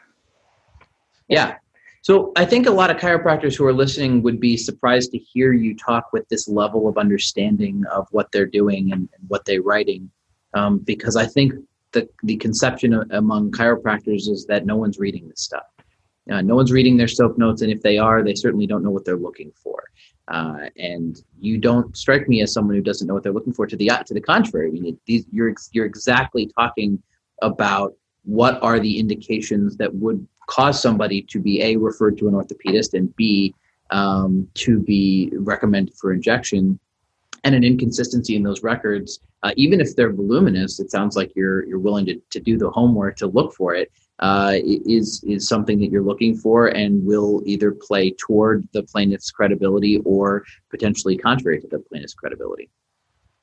yeah. 1.27 1.55
So 2.03 2.31
I 2.35 2.45
think 2.45 2.65
a 2.65 2.71
lot 2.71 2.89
of 2.89 2.97
chiropractors 2.97 3.55
who 3.55 3.65
are 3.65 3.73
listening 3.73 4.23
would 4.23 4.39
be 4.39 4.57
surprised 4.57 5.11
to 5.11 5.19
hear 5.19 5.53
you 5.53 5.75
talk 5.75 6.11
with 6.11 6.27
this 6.29 6.47
level 6.47 6.87
of 6.87 6.97
understanding 6.97 7.83
of 7.91 8.07
what 8.09 8.31
they're 8.31 8.47
doing 8.47 8.91
and, 8.91 9.07
and 9.15 9.29
what 9.29 9.45
they're 9.45 9.61
writing, 9.61 10.09
um, 10.55 10.79
because 10.79 11.15
I 11.15 11.27
think 11.27 11.53
the 11.91 12.09
the 12.23 12.37
conception 12.37 12.93
among 13.11 13.51
chiropractors 13.51 14.27
is 14.29 14.45
that 14.47 14.65
no 14.65 14.75
one's 14.75 14.97
reading 14.97 15.29
this 15.29 15.41
stuff. 15.41 15.65
Uh, 16.31 16.41
no 16.41 16.55
one's 16.55 16.71
reading 16.71 16.97
their 16.97 17.07
soap 17.07 17.37
notes, 17.37 17.61
and 17.61 17.71
if 17.71 17.81
they 17.81 17.97
are, 17.97 18.23
they 18.23 18.35
certainly 18.35 18.65
don't 18.65 18.83
know 18.83 18.91
what 18.91 19.05
they're 19.05 19.17
looking 19.17 19.51
for. 19.55 19.83
Uh, 20.27 20.69
and 20.77 21.23
you 21.39 21.57
don't 21.57 21.95
strike 21.97 22.27
me 22.27 22.41
as 22.41 22.53
someone 22.53 22.75
who 22.75 22.81
doesn't 22.81 23.07
know 23.07 23.13
what 23.13 23.21
they're 23.21 23.33
looking 23.33 23.53
for. 23.53 23.67
To 23.67 23.75
the 23.75 23.91
to 24.07 24.13
the 24.13 24.21
contrary, 24.21 24.69
I 24.69 24.71
mean, 24.71 24.99
these, 25.05 25.25
you're 25.31 25.53
you're 25.71 25.85
exactly 25.85 26.49
talking 26.57 27.01
about 27.41 27.93
what 28.23 28.61
are 28.63 28.79
the 28.79 28.97
indications 28.99 29.77
that 29.77 29.93
would 29.95 30.25
cause 30.51 30.81
somebody 30.81 31.21
to 31.21 31.39
be 31.39 31.61
a 31.61 31.77
referred 31.77 32.17
to 32.17 32.27
an 32.27 32.33
orthopedist 32.33 32.93
and 32.93 33.15
b 33.15 33.53
um, 33.91 34.47
to 34.53 34.79
be 34.79 35.31
recommended 35.37 35.93
for 35.95 36.13
injection 36.13 36.79
and 37.43 37.55
an 37.55 37.63
inconsistency 37.63 38.35
in 38.35 38.43
those 38.43 38.61
records 38.61 39.19
uh, 39.43 39.53
even 39.55 39.79
if 39.79 39.95
they're 39.95 40.13
voluminous 40.13 40.79
it 40.79 40.91
sounds 40.91 41.15
like 41.15 41.31
you're 41.35 41.65
you're 41.67 41.85
willing 41.87 42.05
to, 42.05 42.15
to 42.29 42.39
do 42.39 42.57
the 42.57 42.69
homework 42.69 43.15
to 43.15 43.27
look 43.27 43.53
for 43.53 43.73
it 43.73 43.91
uh, 44.21 44.53
is 44.63 45.23
is 45.23 45.47
something 45.47 45.79
that 45.79 45.89
you're 45.89 46.03
looking 46.03 46.35
for 46.35 46.67
and 46.67 47.03
will 47.03 47.41
either 47.45 47.71
play 47.71 48.11
toward 48.11 48.67
the 48.71 48.83
plaintiff's 48.83 49.31
credibility 49.31 49.99
or 50.05 50.43
potentially 50.69 51.17
contrary 51.17 51.59
to 51.59 51.67
the 51.67 51.79
plaintiff's 51.79 52.13
credibility. 52.13 52.69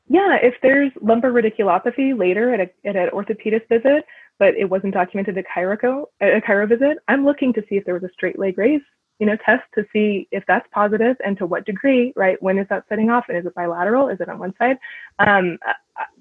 Yeah, 0.08 0.38
if 0.40 0.54
there's 0.62 0.92
lumbar 1.02 1.32
radiculopathy 1.32 2.18
later 2.18 2.54
at, 2.54 2.60
a, 2.60 2.88
at 2.88 2.96
an 2.96 3.10
orthopedist 3.12 3.68
visit, 3.68 4.04
but 4.38 4.54
it 4.54 4.66
wasn't 4.66 4.94
documented 4.94 5.36
at 5.36 5.44
chiro, 5.54 6.06
at 6.20 6.34
a 6.34 6.40
chiro 6.40 6.68
visit, 6.68 6.98
I'm 7.08 7.24
looking 7.24 7.52
to 7.54 7.62
see 7.68 7.76
if 7.76 7.84
there 7.84 7.94
was 7.94 8.04
a 8.04 8.12
straight 8.12 8.38
leg 8.38 8.56
raise, 8.56 8.82
you 9.18 9.26
know, 9.26 9.36
test 9.44 9.64
to 9.74 9.84
see 9.92 10.28
if 10.30 10.44
that's 10.46 10.66
positive 10.72 11.16
and 11.24 11.36
to 11.38 11.46
what 11.46 11.66
degree, 11.66 12.12
right? 12.16 12.40
When 12.42 12.58
is 12.58 12.68
that 12.68 12.84
setting 12.88 13.10
off? 13.10 13.24
And 13.28 13.36
is 13.36 13.46
it 13.46 13.54
bilateral? 13.54 14.08
Is 14.08 14.20
it 14.20 14.28
on 14.28 14.38
one 14.38 14.54
side? 14.58 14.78
Um, 15.18 15.58
uh, 15.66 15.72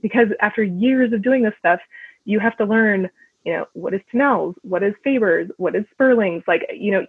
because 0.01 0.29
after 0.41 0.63
years 0.63 1.13
of 1.13 1.21
doing 1.21 1.43
this 1.43 1.53
stuff, 1.59 1.79
you 2.25 2.39
have 2.39 2.57
to 2.57 2.65
learn 2.65 3.09
you 3.47 3.53
know, 3.53 3.65
what 3.71 3.93
is 3.93 4.01
Tinel's, 4.11 4.55
what 4.63 4.83
is 4.83 4.93
Faber's, 5.05 5.49
what 5.55 5.73
is 5.73 5.85
Spurling's, 5.93 6.43
like, 6.47 6.69
you 6.75 6.91
know, 6.91 7.05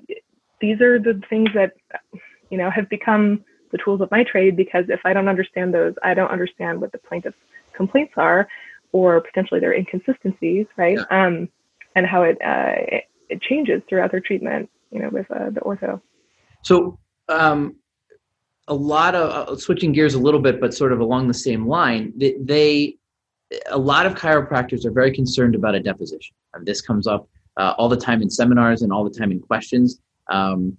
these 0.60 0.80
are 0.80 0.96
the 0.96 1.20
things 1.28 1.48
that, 1.52 1.72
you 2.48 2.56
know, 2.56 2.70
have 2.70 2.88
become 2.88 3.44
the 3.72 3.78
tools 3.78 4.00
of 4.00 4.08
my 4.12 4.22
trade 4.22 4.54
because 4.54 4.84
if 4.88 5.00
I 5.04 5.12
don't 5.12 5.26
understand 5.26 5.74
those, 5.74 5.94
I 6.00 6.14
don't 6.14 6.30
understand 6.30 6.80
what 6.80 6.92
the 6.92 6.98
plaintiff's 6.98 7.36
complaints 7.72 8.12
are 8.16 8.48
or 8.92 9.21
potentially 9.21 9.61
their 9.61 9.73
inconsistencies, 9.73 10.66
right? 10.76 10.99
Yeah. 10.99 11.26
Um, 11.26 11.49
and 11.95 12.07
how 12.07 12.23
it, 12.23 12.38
uh, 12.45 13.00
it, 13.28 13.42
changes 13.42 13.83
throughout 13.88 14.11
their 14.11 14.21
treatment, 14.21 14.71
you 14.90 15.00
know, 15.00 15.09
with 15.11 15.30
uh, 15.30 15.50
the 15.50 15.61
ortho. 15.61 16.00
So, 16.62 16.99
um, 17.28 17.76
a 18.68 18.75
lot 18.75 19.14
of 19.14 19.49
uh, 19.49 19.57
switching 19.57 19.92
gears 19.92 20.14
a 20.14 20.18
little 20.18 20.40
bit, 20.40 20.61
but 20.61 20.75
sort 20.75 20.92
of 20.92 21.00
along 21.00 21.28
the 21.28 21.35
same 21.35 21.66
line, 21.66 22.12
they, 22.16 22.37
they 22.40 22.99
a 23.71 23.78
lot 23.78 24.07
of 24.07 24.14
chiropractors 24.14 24.85
are 24.85 24.90
very 24.90 25.12
concerned 25.12 25.54
about 25.54 25.75
a 25.75 25.80
deposition. 25.80 26.35
And 26.54 26.66
this 26.66 26.80
comes 26.80 27.07
up 27.07 27.28
uh, 27.57 27.75
all 27.78 27.88
the 27.88 27.97
time 27.97 28.23
in 28.23 28.30
seminars 28.30 28.83
and 28.83 28.92
all 28.92 29.04
the 29.04 29.16
time 29.18 29.33
in 29.33 29.40
questions. 29.40 30.00
Um, 30.30 30.76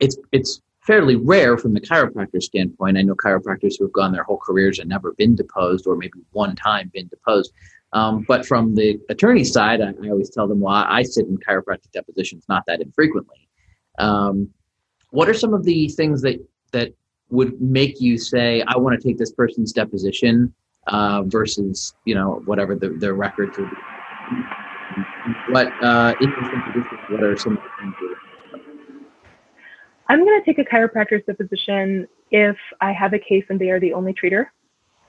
it's 0.00 0.16
it's 0.32 0.60
fairly 0.82 1.16
rare 1.16 1.56
from 1.56 1.74
the 1.74 1.80
chiropractor 1.80 2.42
standpoint. 2.42 2.98
I 2.98 3.02
know 3.02 3.14
chiropractors 3.14 3.74
who 3.78 3.84
have 3.84 3.92
gone 3.92 4.12
their 4.12 4.24
whole 4.24 4.38
careers 4.38 4.78
and 4.78 4.88
never 4.88 5.12
been 5.12 5.34
deposed, 5.34 5.86
or 5.86 5.96
maybe 5.96 6.20
one 6.32 6.56
time 6.56 6.90
been 6.92 7.08
deposed. 7.08 7.52
Um, 7.92 8.24
but 8.26 8.46
from 8.46 8.74
the 8.74 8.98
attorney 9.10 9.44
side, 9.44 9.80
I, 9.80 9.92
I, 10.02 10.08
always 10.08 10.30
tell 10.30 10.48
them, 10.48 10.60
well, 10.60 10.74
I 10.74 11.02
sit 11.02 11.26
in 11.26 11.36
chiropractic 11.38 11.92
depositions 11.92 12.44
not 12.48 12.64
that 12.66 12.80
infrequently. 12.80 13.48
Um, 13.98 14.48
what 15.10 15.28
are 15.28 15.34
some 15.34 15.52
of 15.52 15.64
the 15.64 15.88
things 15.88 16.22
that 16.22 16.44
that 16.72 16.94
would 17.28 17.60
make 17.60 18.00
you 18.00 18.16
say, 18.16 18.62
I 18.66 18.78
want 18.78 18.98
to 18.98 19.06
take 19.06 19.18
this 19.18 19.32
person's 19.32 19.72
deposition 19.72 20.54
uh, 20.86 21.22
versus 21.26 21.94
you 22.06 22.14
know 22.14 22.42
whatever 22.46 22.74
the, 22.74 22.90
the 22.90 23.12
records 23.12 23.56
would 23.58 23.70
be. 23.70 23.76
What 25.50 25.66
uh, 25.82 26.14
what 27.10 27.22
are 27.22 27.36
some 27.36 27.58
of 27.58 27.62
the 27.62 27.68
things 27.78 27.94
I'm 30.12 30.26
going 30.26 30.38
to 30.38 30.44
take 30.44 30.58
a 30.58 30.70
chiropractor's 30.70 31.24
deposition 31.24 32.06
if 32.30 32.56
I 32.82 32.92
have 32.92 33.14
a 33.14 33.18
case 33.18 33.46
and 33.48 33.58
they 33.58 33.70
are 33.70 33.80
the 33.80 33.94
only 33.94 34.12
treater. 34.12 34.48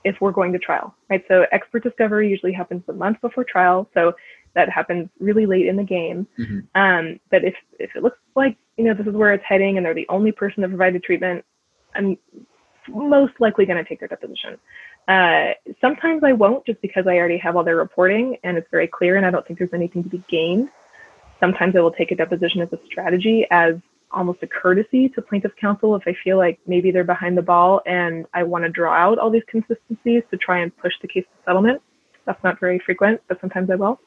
If 0.02 0.18
we're 0.20 0.32
going 0.32 0.52
to 0.54 0.58
trial, 0.58 0.94
right? 1.10 1.22
So 1.28 1.46
expert 1.52 1.82
discovery 1.82 2.30
usually 2.30 2.52
happens 2.52 2.82
a 2.88 2.92
month 2.94 3.20
before 3.20 3.44
trial, 3.44 3.88
so 3.92 4.14
that 4.54 4.70
happens 4.70 5.10
really 5.20 5.44
late 5.44 5.66
in 5.66 5.76
the 5.76 5.82
game. 5.82 6.26
Mm-hmm. 6.38 6.58
Um, 6.74 7.20
but 7.30 7.44
if 7.44 7.54
if 7.78 7.94
it 7.96 8.02
looks 8.02 8.18
like 8.34 8.56
you 8.76 8.84
know 8.84 8.94
this 8.94 9.06
is 9.06 9.14
where 9.14 9.32
it's 9.32 9.44
heading 9.44 9.76
and 9.76 9.84
they're 9.84 9.94
the 9.94 10.08
only 10.08 10.32
person 10.32 10.62
that 10.62 10.68
provided 10.68 11.02
treatment, 11.02 11.44
I'm 11.94 12.18
most 12.88 13.34
likely 13.40 13.66
going 13.66 13.82
to 13.82 13.88
take 13.88 14.00
their 14.00 14.08
deposition. 14.08 14.58
Uh, 15.08 15.52
sometimes 15.80 16.22
I 16.22 16.32
won't 16.32 16.64
just 16.66 16.80
because 16.80 17.06
I 17.06 17.16
already 17.16 17.38
have 17.38 17.56
all 17.56 17.64
their 17.64 17.76
reporting 17.76 18.36
and 18.42 18.56
it's 18.56 18.68
very 18.70 18.86
clear 18.86 19.16
and 19.16 19.24
I 19.24 19.30
don't 19.30 19.46
think 19.46 19.58
there's 19.58 19.72
anything 19.74 20.02
to 20.02 20.08
be 20.10 20.22
gained. 20.28 20.68
Sometimes 21.40 21.76
I 21.76 21.80
will 21.80 21.92
take 21.92 22.10
a 22.10 22.16
deposition 22.16 22.60
as 22.60 22.72
a 22.72 22.78
strategy, 22.86 23.46
as 23.50 23.74
almost 24.10 24.42
a 24.42 24.46
courtesy 24.46 25.08
to 25.10 25.22
plaintiff 25.22 25.52
counsel 25.60 25.96
if 25.96 26.02
I 26.06 26.14
feel 26.22 26.36
like 26.36 26.58
maybe 26.66 26.90
they're 26.90 27.04
behind 27.04 27.36
the 27.36 27.42
ball 27.42 27.80
and 27.86 28.26
I 28.32 28.42
want 28.42 28.64
to 28.64 28.70
draw 28.70 28.94
out 28.94 29.18
all 29.18 29.30
these 29.30 29.42
consistencies 29.48 30.22
to 30.30 30.36
try 30.36 30.60
and 30.60 30.76
push 30.76 30.92
the 31.02 31.08
case 31.08 31.24
to 31.24 31.44
settlement. 31.44 31.82
That's 32.26 32.42
not 32.42 32.60
very 32.60 32.78
frequent, 32.78 33.20
but 33.28 33.40
sometimes 33.40 33.70
I 33.70 33.74
will. 33.74 34.00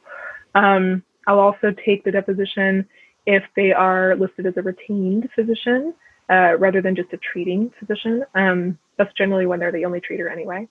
Um, 0.56 1.04
I'll 1.27 1.39
also 1.39 1.74
take 1.86 2.04
the 2.04 2.12
deposition 2.12 2.88
if 3.25 3.44
they 3.56 3.74
are 3.74 4.16
listed 4.16 4.46
as 4.46 4.54
a 4.58 4.62
retained 4.62 5.30
physician 5.36 5.94
uh, 6.30 6.58
rather 6.58 6.82
than 6.82 6.96
just 6.96 7.12
a 7.13 7.18
treating 7.18 7.72
physician. 7.80 8.24
Um, 8.34 8.77
that's 8.98 9.13
generally 9.13 9.46
when 9.46 9.60
they're 9.60 9.72
the 9.72 9.86
only 9.86 10.01
treater 10.01 10.32
anyway. 10.32 10.68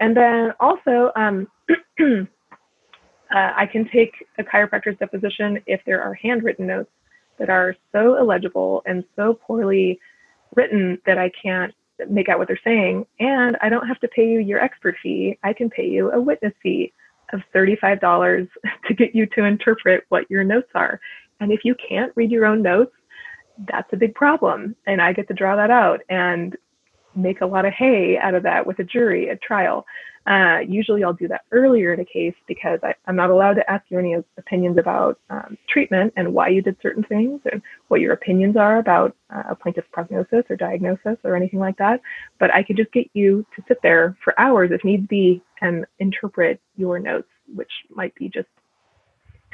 And 0.00 0.16
then 0.16 0.52
also, 0.60 1.12
um, 1.16 1.48
uh, 2.00 2.24
I 3.30 3.66
can 3.66 3.88
take 3.88 4.26
a 4.38 4.42
chiropractor's 4.42 4.98
deposition 4.98 5.60
if 5.66 5.80
there 5.86 6.02
are 6.02 6.14
handwritten 6.14 6.66
notes 6.66 6.90
that 7.38 7.50
are 7.50 7.74
so 7.92 8.16
illegible 8.16 8.82
and 8.86 9.04
so 9.16 9.34
poorly 9.34 10.00
written 10.54 10.98
that 11.06 11.18
I 11.18 11.30
can't 11.42 11.74
make 12.08 12.28
out 12.28 12.38
what 12.38 12.48
they're 12.48 12.60
saying. 12.64 13.06
And 13.18 13.56
I 13.60 13.68
don't 13.68 13.86
have 13.86 14.00
to 14.00 14.08
pay 14.08 14.28
you 14.28 14.38
your 14.38 14.60
expert 14.60 14.96
fee. 15.02 15.38
I 15.42 15.52
can 15.52 15.70
pay 15.70 15.86
you 15.86 16.10
a 16.12 16.20
witness 16.20 16.52
fee 16.62 16.92
of 17.32 17.40
$35 17.54 18.48
to 18.86 18.94
get 18.94 19.14
you 19.14 19.26
to 19.26 19.44
interpret 19.44 20.04
what 20.08 20.30
your 20.30 20.44
notes 20.44 20.70
are. 20.74 21.00
And 21.40 21.52
if 21.52 21.60
you 21.64 21.74
can't 21.88 22.12
read 22.16 22.30
your 22.30 22.46
own 22.46 22.62
notes, 22.62 22.92
that's 23.66 23.92
a 23.92 23.96
big 23.96 24.14
problem. 24.14 24.76
And 24.86 25.02
I 25.02 25.12
get 25.12 25.28
to 25.28 25.34
draw 25.34 25.56
that 25.56 25.70
out 25.70 26.00
and 26.08 26.56
make 27.18 27.40
a 27.40 27.46
lot 27.46 27.64
of 27.64 27.72
hay 27.72 28.16
out 28.18 28.34
of 28.34 28.42
that 28.44 28.66
with 28.66 28.78
a 28.78 28.84
jury 28.84 29.30
at 29.30 29.42
trial. 29.42 29.86
Uh, 30.26 30.58
usually 30.68 31.02
I'll 31.02 31.14
do 31.14 31.28
that 31.28 31.42
earlier 31.52 31.94
in 31.94 32.00
a 32.00 32.04
case 32.04 32.34
because 32.46 32.78
I, 32.82 32.94
am 33.06 33.16
not 33.16 33.30
allowed 33.30 33.54
to 33.54 33.70
ask 33.70 33.84
you 33.88 33.98
any 33.98 34.14
opinions 34.36 34.76
about 34.76 35.18
um, 35.30 35.56
treatment 35.70 36.12
and 36.16 36.34
why 36.34 36.48
you 36.48 36.60
did 36.60 36.76
certain 36.82 37.02
things 37.02 37.40
and 37.50 37.62
what 37.88 38.00
your 38.00 38.12
opinions 38.12 38.54
are 38.54 38.78
about 38.78 39.16
uh, 39.34 39.44
a 39.50 39.54
plaintiff's 39.54 39.88
prognosis 39.90 40.44
or 40.50 40.56
diagnosis 40.56 41.16
or 41.24 41.34
anything 41.34 41.60
like 41.60 41.78
that. 41.78 42.02
But 42.38 42.52
I 42.52 42.62
could 42.62 42.76
just 42.76 42.92
get 42.92 43.08
you 43.14 43.46
to 43.56 43.62
sit 43.68 43.78
there 43.82 44.18
for 44.22 44.38
hours 44.38 44.70
if 44.70 44.84
need 44.84 45.08
be 45.08 45.40
and 45.62 45.86
interpret 45.98 46.60
your 46.76 46.98
notes, 46.98 47.28
which 47.54 47.72
might 47.88 48.14
be 48.14 48.28
just. 48.28 48.48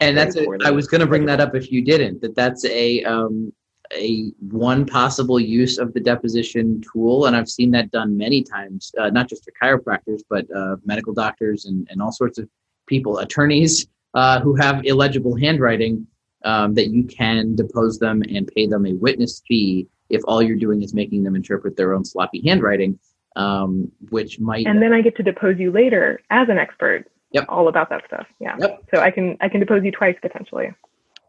And 0.00 0.16
that's 0.16 0.34
a, 0.34 0.44
I 0.64 0.72
was 0.72 0.88
going 0.88 1.02
to 1.02 1.06
bring 1.06 1.24
that 1.26 1.40
up 1.40 1.54
if 1.54 1.70
you 1.70 1.84
didn't. 1.84 2.20
That 2.20 2.34
that's 2.34 2.64
a 2.64 3.04
um, 3.04 3.52
a 3.92 4.32
one 4.40 4.86
possible 4.86 5.38
use 5.38 5.78
of 5.78 5.92
the 5.92 6.00
deposition 6.00 6.82
tool, 6.92 7.26
and 7.26 7.36
I've 7.36 7.48
seen 7.48 7.70
that 7.72 7.90
done 7.90 8.16
many 8.16 8.42
times, 8.42 8.92
uh, 8.98 9.10
not 9.10 9.28
just 9.28 9.44
for 9.44 9.52
chiropractors, 9.60 10.22
but 10.28 10.46
uh, 10.54 10.76
medical 10.84 11.12
doctors 11.12 11.66
and, 11.66 11.86
and 11.90 12.00
all 12.00 12.12
sorts 12.12 12.38
of 12.38 12.48
people, 12.86 13.18
attorneys 13.18 13.86
uh, 14.14 14.40
who 14.40 14.54
have 14.54 14.84
illegible 14.84 15.36
handwriting, 15.36 16.06
um, 16.44 16.74
that 16.74 16.88
you 16.88 17.04
can 17.04 17.54
depose 17.54 17.98
them 17.98 18.22
and 18.28 18.46
pay 18.48 18.66
them 18.66 18.86
a 18.86 18.92
witness 18.94 19.42
fee 19.46 19.86
if 20.10 20.22
all 20.26 20.42
you're 20.42 20.56
doing 20.56 20.82
is 20.82 20.94
making 20.94 21.22
them 21.24 21.34
interpret 21.34 21.76
their 21.76 21.94
own 21.94 22.04
sloppy 22.04 22.42
handwriting, 22.46 22.98
um, 23.36 23.90
which 24.10 24.38
might. 24.38 24.66
And 24.66 24.80
then 24.80 24.92
I 24.92 25.00
get 25.00 25.16
to 25.16 25.22
depose 25.22 25.58
you 25.58 25.70
later 25.70 26.20
as 26.30 26.48
an 26.48 26.58
expert. 26.58 27.06
Yep. 27.32 27.46
All 27.48 27.66
about 27.66 27.90
that 27.90 28.04
stuff. 28.06 28.26
Yeah. 28.38 28.56
Yep. 28.60 28.84
So 28.94 29.00
I 29.00 29.10
can 29.10 29.36
I 29.40 29.48
can 29.48 29.58
depose 29.58 29.82
you 29.82 29.90
twice 29.90 30.16
potentially. 30.22 30.72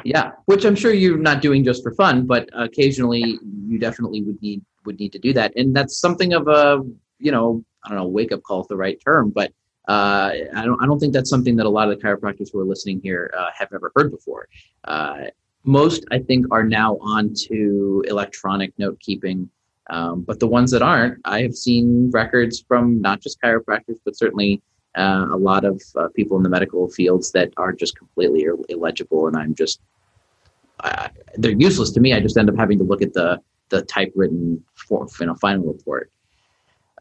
Yeah, 0.06 0.34
which 0.46 0.66
I'm 0.66 0.76
sure 0.76 0.94
you're 0.94 1.18
not 1.18 1.42
doing 1.42 1.64
just 1.64 1.82
for 1.82 1.92
fun, 1.96 2.28
but 2.28 2.48
occasionally 2.54 3.40
you 3.68 3.80
definitely 3.80 4.22
would 4.22 4.40
need 4.40 4.64
would 4.86 5.00
need 5.00 5.12
to 5.14 5.20
do 5.20 5.34
that, 5.34 5.52
and 5.56 5.76
that's 5.76 5.98
something 6.00 6.34
of 6.34 6.48
a 6.48 6.84
you 7.18 7.32
know 7.32 7.66
I 7.84 7.90
don't 7.90 7.98
know 7.98 8.08
wake 8.08 8.32
up 8.32 8.44
call 8.44 8.62
is 8.62 8.68
the 8.68 8.78
right 8.78 9.02
term, 9.04 9.32
but 9.32 9.52
uh, 9.88 10.30
I 10.56 10.64
don't 10.64 10.80
I 10.80 10.86
don't 10.86 11.00
think 11.00 11.12
that's 11.12 11.30
something 11.32 11.56
that 11.56 11.66
a 11.66 11.70
lot 11.70 11.90
of 11.90 11.98
the 11.98 12.06
chiropractors 12.06 12.52
who 12.54 12.60
are 12.60 12.66
listening 12.66 13.02
here 13.02 13.34
uh, 13.36 13.48
have 13.58 13.70
ever 13.74 13.92
heard 13.96 14.12
before. 14.12 14.48
Uh, 14.84 15.24
most 15.64 16.06
I 16.12 16.20
think 16.20 16.46
are 16.52 16.64
now 16.64 16.98
on 17.02 17.34
to 17.48 18.04
electronic 18.08 18.78
note 18.78 19.00
keeping, 19.00 19.50
um, 19.90 20.22
but 20.22 20.40
the 20.40 20.46
ones 20.46 20.70
that 20.70 20.84
aren't, 20.84 21.18
I 21.26 21.42
have 21.42 21.56
seen 21.56 22.12
records 22.12 22.64
from 22.68 23.02
not 23.02 23.22
just 23.22 23.42
chiropractors, 23.42 23.98
but 24.06 24.16
certainly 24.16 24.62
uh, 24.96 25.30
a 25.32 25.36
lot 25.36 25.66
of 25.66 25.82
uh, 25.96 26.10
people 26.16 26.38
in 26.38 26.44
the 26.44 26.50
medical 26.50 26.88
fields 26.92 27.32
that 27.32 27.52
are 27.58 27.74
just 27.74 27.98
completely 27.98 28.46
illegible, 28.70 29.26
and 29.26 29.36
I'm 29.36 29.56
just 29.56 29.82
they're 31.38 31.52
useless 31.52 31.92
to 31.92 32.00
me. 32.00 32.14
I 32.14 32.20
just 32.20 32.38
end 32.38 32.50
up 32.50 32.58
having 32.58 32.78
to 32.80 32.84
look 32.84 33.02
at 33.02 33.14
the 33.14 33.42
the 33.70 33.82
typewritten 33.84 34.64
for, 34.76 35.08
you 35.20 35.26
know, 35.26 35.36
final 35.36 35.66
report. 35.66 36.12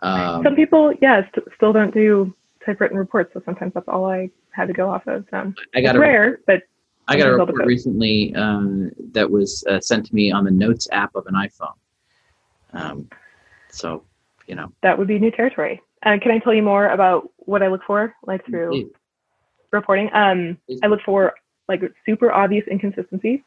Um, 0.03 0.43
Some 0.43 0.57
people, 0.57 0.93
yes, 0.93 1.25
yeah, 1.25 1.31
st- 1.31 1.49
still 1.57 1.73
don't 1.73 1.93
do 1.93 2.35
typewritten 2.65 2.97
reports, 2.97 3.33
so 3.35 3.43
sometimes 3.45 3.75
that's 3.75 3.89
all 3.89 4.07
I 4.07 4.31
had 4.51 4.69
to 4.69 4.73
go 4.73 4.91
off 4.91 5.07
of. 5.07 5.25
So 5.31 5.53
I 5.75 5.81
got 5.81 5.91
it's 5.91 5.97
a, 5.97 6.01
rare, 6.01 6.41
but 6.47 6.63
I 7.09 7.17
got 7.17 7.29
a 7.29 7.37
report 7.37 7.67
recently 7.67 8.35
um, 8.35 8.91
that 9.13 9.31
was 9.31 9.65
uh, 9.69 9.81
sent 9.81 10.07
to 10.07 10.15
me 10.15 10.33
on 10.33 10.45
the 10.45 10.51
Notes 10.51 10.89
app 10.93 11.15
of 11.15 11.27
an 11.27 11.35
iPhone. 11.35 11.75
Um, 12.73 13.09
so, 13.71 14.05
you 14.47 14.55
know, 14.55 14.73
that 14.83 14.99
would 14.99 15.09
be 15.09 15.19
new 15.19 15.31
territory. 15.31 15.83
Uh, 16.03 16.17
can 16.21 16.33
I 16.33 16.39
tell 16.39 16.55
you 16.55 16.63
more 16.63 16.89
about 16.89 17.31
what 17.37 17.63
I 17.63 17.69
look 17.69 17.83
for, 17.87 18.15
like 18.27 18.45
through 18.47 18.71
Please. 18.71 18.93
reporting? 19.71 20.11
Um, 20.13 20.59
Please. 20.67 20.81
I 20.83 20.87
look 20.87 21.01
for 21.05 21.35
like 21.69 21.83
super 22.05 22.31
obvious 22.33 22.65
inconsistencies. 22.71 23.41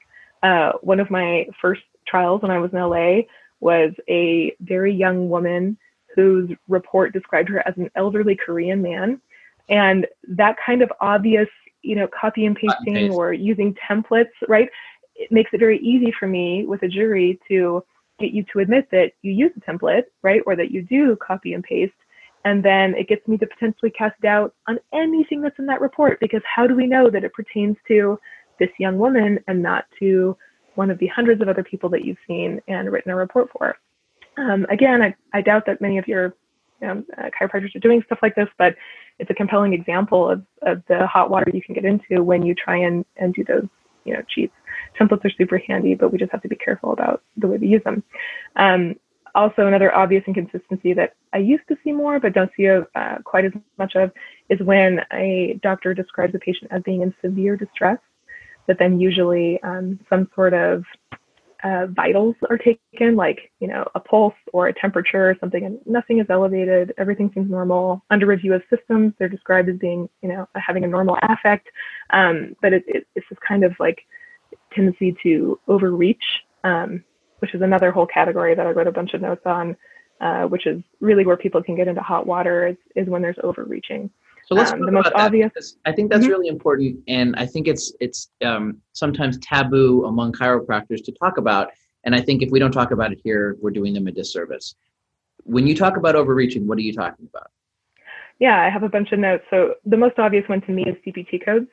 Uh, 0.44 0.74
one 0.82 1.00
of 1.00 1.10
my 1.10 1.48
first 1.62 1.82
trials 2.08 2.42
when 2.42 2.52
I 2.52 2.60
was 2.60 2.72
in 2.72 2.80
LA 2.80 3.22
was 3.60 3.92
a 4.08 4.56
very 4.62 4.94
young 4.94 5.30
woman 5.30 5.78
whose 6.16 6.50
report 6.68 7.14
described 7.14 7.50
her 7.50 7.66
as 7.68 7.76
an 7.78 7.90
elderly 7.96 8.36
Korean 8.36 8.82
man. 8.82 9.22
And 9.70 10.08
that 10.30 10.56
kind 10.64 10.82
of 10.82 10.92
obvious, 11.02 11.48
you 11.82 11.96
know, 11.96 12.08
copy 12.08 12.46
and 12.46 12.56
pasting 12.56 12.96
paste. 12.96 13.14
or 13.14 13.34
using 13.34 13.76
templates, 13.90 14.26
right? 14.48 14.70
It 15.16 15.32
makes 15.32 15.52
it 15.54 15.60
very 15.60 15.80
easy 15.80 16.14
for 16.20 16.28
me 16.28 16.66
with 16.66 16.84
a 16.84 16.88
jury 16.88 17.40
to 17.48 17.84
get 18.20 18.32
you 18.32 18.44
to 18.52 18.60
admit 18.60 18.90
that 18.92 19.12
you 19.22 19.32
use 19.32 19.52
a 19.58 19.72
template, 19.72 20.06
right? 20.24 20.42
Or 20.46 20.56
that 20.56 20.72
you 20.72 20.82
do 20.82 21.16
copy 21.18 21.54
and 21.54 21.64
paste. 21.64 21.94
And 22.46 22.64
then 22.64 22.96
it 22.96 23.10
gets 23.10 23.28
me 23.28 23.38
to 23.38 23.46
potentially 23.48 23.92
cast 23.92 24.20
doubt 24.22 24.54
on 24.68 24.80
anything 24.94 25.42
that's 25.42 25.60
in 25.60 25.66
that 25.68 25.82
report 25.82 26.20
because 26.20 26.42
how 26.46 26.66
do 26.66 26.76
we 26.76 26.88
know 26.88 27.10
that 27.10 27.24
it 27.24 27.34
pertains 27.34 27.76
to 27.90 28.18
this 28.60 28.70
young 28.80 28.98
woman 28.98 29.40
and 29.48 29.62
not 29.62 29.86
to 30.00 30.38
one 30.76 30.92
of 30.92 31.00
the 31.00 31.08
hundreds 31.08 31.42
of 31.42 31.50
other 31.50 31.64
people 31.64 31.90
that 31.90 32.06
you've 32.06 32.18
seen 32.28 32.62
and 32.68 32.92
written 32.92 33.12
a 33.12 33.16
report 33.16 33.50
for. 33.52 33.76
Um, 34.38 34.66
again, 34.70 35.02
I, 35.02 35.16
I, 35.34 35.42
doubt 35.42 35.66
that 35.66 35.82
many 35.82 35.98
of 35.98 36.08
your 36.08 36.36
you 36.80 36.88
know, 36.88 37.04
uh, 37.18 37.30
chiropractors 37.40 37.76
are 37.76 37.80
doing 37.80 38.04
stuff 38.06 38.20
like 38.22 38.36
this, 38.36 38.48
but 38.60 38.76
it's 39.18 39.32
a 39.32 39.34
compelling 39.34 39.74
example 39.74 40.30
of, 40.30 40.44
of 40.62 40.84
the 40.88 41.08
hot 41.08 41.32
water 41.32 41.50
you 41.52 41.62
can 41.62 41.74
get 41.74 41.86
into 41.86 42.24
when 42.24 42.44
you 42.44 42.54
try 42.54 42.78
and, 42.78 43.04
and 43.16 43.34
do 43.34 43.44
those 43.44 43.68
you 44.06 44.14
know 44.14 44.22
cheats. 44.28 44.54
Templates 45.00 45.26
are 45.26 45.32
super 45.38 45.58
handy, 45.58 45.96
but 45.96 46.12
we 46.12 46.18
just 46.18 46.32
have 46.32 46.42
to 46.44 46.48
be 46.48 46.56
careful 46.56 46.94
about 46.94 47.24
the 47.36 47.48
way 47.48 47.58
we 47.58 47.68
use 47.68 47.84
them. 47.84 48.04
Um, 48.56 48.96
also, 49.36 49.68
another 49.68 49.94
obvious 49.94 50.24
inconsistency 50.26 50.94
that 50.94 51.14
I 51.34 51.38
used 51.38 51.68
to 51.68 51.78
see 51.84 51.92
more, 51.92 52.20
but 52.20 52.34
don't 52.34 52.50
see 52.58 52.68
uh, 52.68 53.18
quite 53.24 53.46
as 53.46 53.52
much 53.78 53.94
of, 53.96 54.12
is 54.50 54.60
when 54.62 55.02
a 55.14 55.60
doctor 55.62 55.94
describes 55.94 56.34
a 56.34 56.40
patient 56.40 56.72
as 56.72 56.82
being 56.84 57.02
in 57.02 57.14
severe 57.22 57.56
distress 57.56 58.00
but 58.68 58.78
then 58.80 59.00
usually 59.00 59.62
um, 59.64 60.00
some 60.10 60.30
sort 60.36 60.54
of 60.54 60.84
uh, 61.64 61.88
vitals 61.88 62.36
are 62.50 62.58
taken, 62.58 63.16
like 63.16 63.52
you 63.60 63.68
know 63.68 63.86
a 63.96 64.00
pulse 64.00 64.36
or 64.54 64.68
a 64.68 64.74
temperature 64.74 65.30
or 65.30 65.36
something, 65.40 65.66
and 65.66 65.80
nothing 65.86 66.20
is 66.20 66.28
elevated. 66.30 66.94
Everything 66.98 67.32
seems 67.34 67.50
normal. 67.50 68.04
Under 68.12 68.26
review 68.26 68.54
of 68.54 68.62
systems, 68.70 69.14
they're 69.18 69.30
described 69.30 69.70
as 69.70 69.78
being 69.78 70.08
you 70.22 70.30
know 70.30 70.48
having 70.56 70.84
a 70.84 70.88
normal 70.88 71.18
affect, 71.24 71.68
um, 72.12 72.56
but 72.62 72.74
it, 72.74 72.84
it, 72.88 73.08
it's 73.16 73.26
this 73.30 73.40
kind 73.48 73.64
of 73.64 73.74
like 73.80 74.00
tendency 74.74 75.16
to 75.24 75.60
overreach, 75.68 76.24
um, 76.64 77.04
which 77.40 77.56
is 77.56 77.62
another 77.62 77.92
whole 77.92 78.08
category 78.08 78.54
that 78.54 78.68
I 78.68 78.72
wrote 78.72 78.88
a 78.88 78.92
bunch 78.92 79.14
of 79.14 79.22
notes 79.22 79.42
on, 79.46 79.76
uh, 80.22 80.44
which 80.44 80.68
is 80.68 80.82
really 81.00 81.26
where 81.26 81.38
people 81.38 81.64
can 81.64 81.76
get 81.76 81.88
into 81.88 82.02
hot 82.02 82.28
water 82.28 82.68
is, 82.68 82.78
is 82.96 83.08
when 83.08 83.22
there's 83.22 83.38
overreaching. 83.44 84.12
So 84.48 84.56
let's 84.56 84.72
um, 84.72 84.86
the 84.86 84.92
most 84.92 85.12
obvious. 85.14 85.76
I 85.86 85.92
think 85.92 86.10
that's 86.10 86.24
mm-hmm. 86.24 86.32
really 86.32 86.48
important, 86.48 87.04
and 87.10 87.36
I 87.36 87.46
think 87.46 87.68
it's 87.68 87.94
it's 88.00 88.30
um, 88.44 88.78
sometimes 88.94 89.38
taboo 89.40 90.06
among 90.06 90.32
chiropractors 90.32 91.04
to 91.04 91.12
talk 91.12 91.38
about. 91.38 91.72
And 92.06 92.16
I 92.16 92.22
think 92.22 92.42
if 92.42 92.50
we 92.50 92.58
don't 92.58 92.72
talk 92.72 92.92
about 92.92 93.12
it 93.12 93.20
here, 93.22 93.58
we're 93.60 93.72
doing 93.72 93.94
them 93.94 94.08
a 94.08 94.12
disservice. 94.12 94.76
When 95.44 95.68
you 95.68 95.76
talk 95.76 95.98
about 95.98 96.16
overreaching, 96.16 96.66
what 96.66 96.78
are 96.78 96.82
you 96.82 96.94
talking 96.94 97.28
about? 97.30 97.52
Yeah, 98.40 98.62
I 98.62 98.70
have 98.70 98.84
a 98.84 98.90
bunch 98.90 99.12
of 99.12 99.20
notes. 99.20 99.44
So 99.50 99.74
the 99.86 99.98
most 99.98 100.18
obvious 100.18 100.48
one 100.48 100.62
to 100.62 100.72
me 100.72 100.84
is 100.84 100.96
CPT 101.06 101.44
codes. 101.44 101.68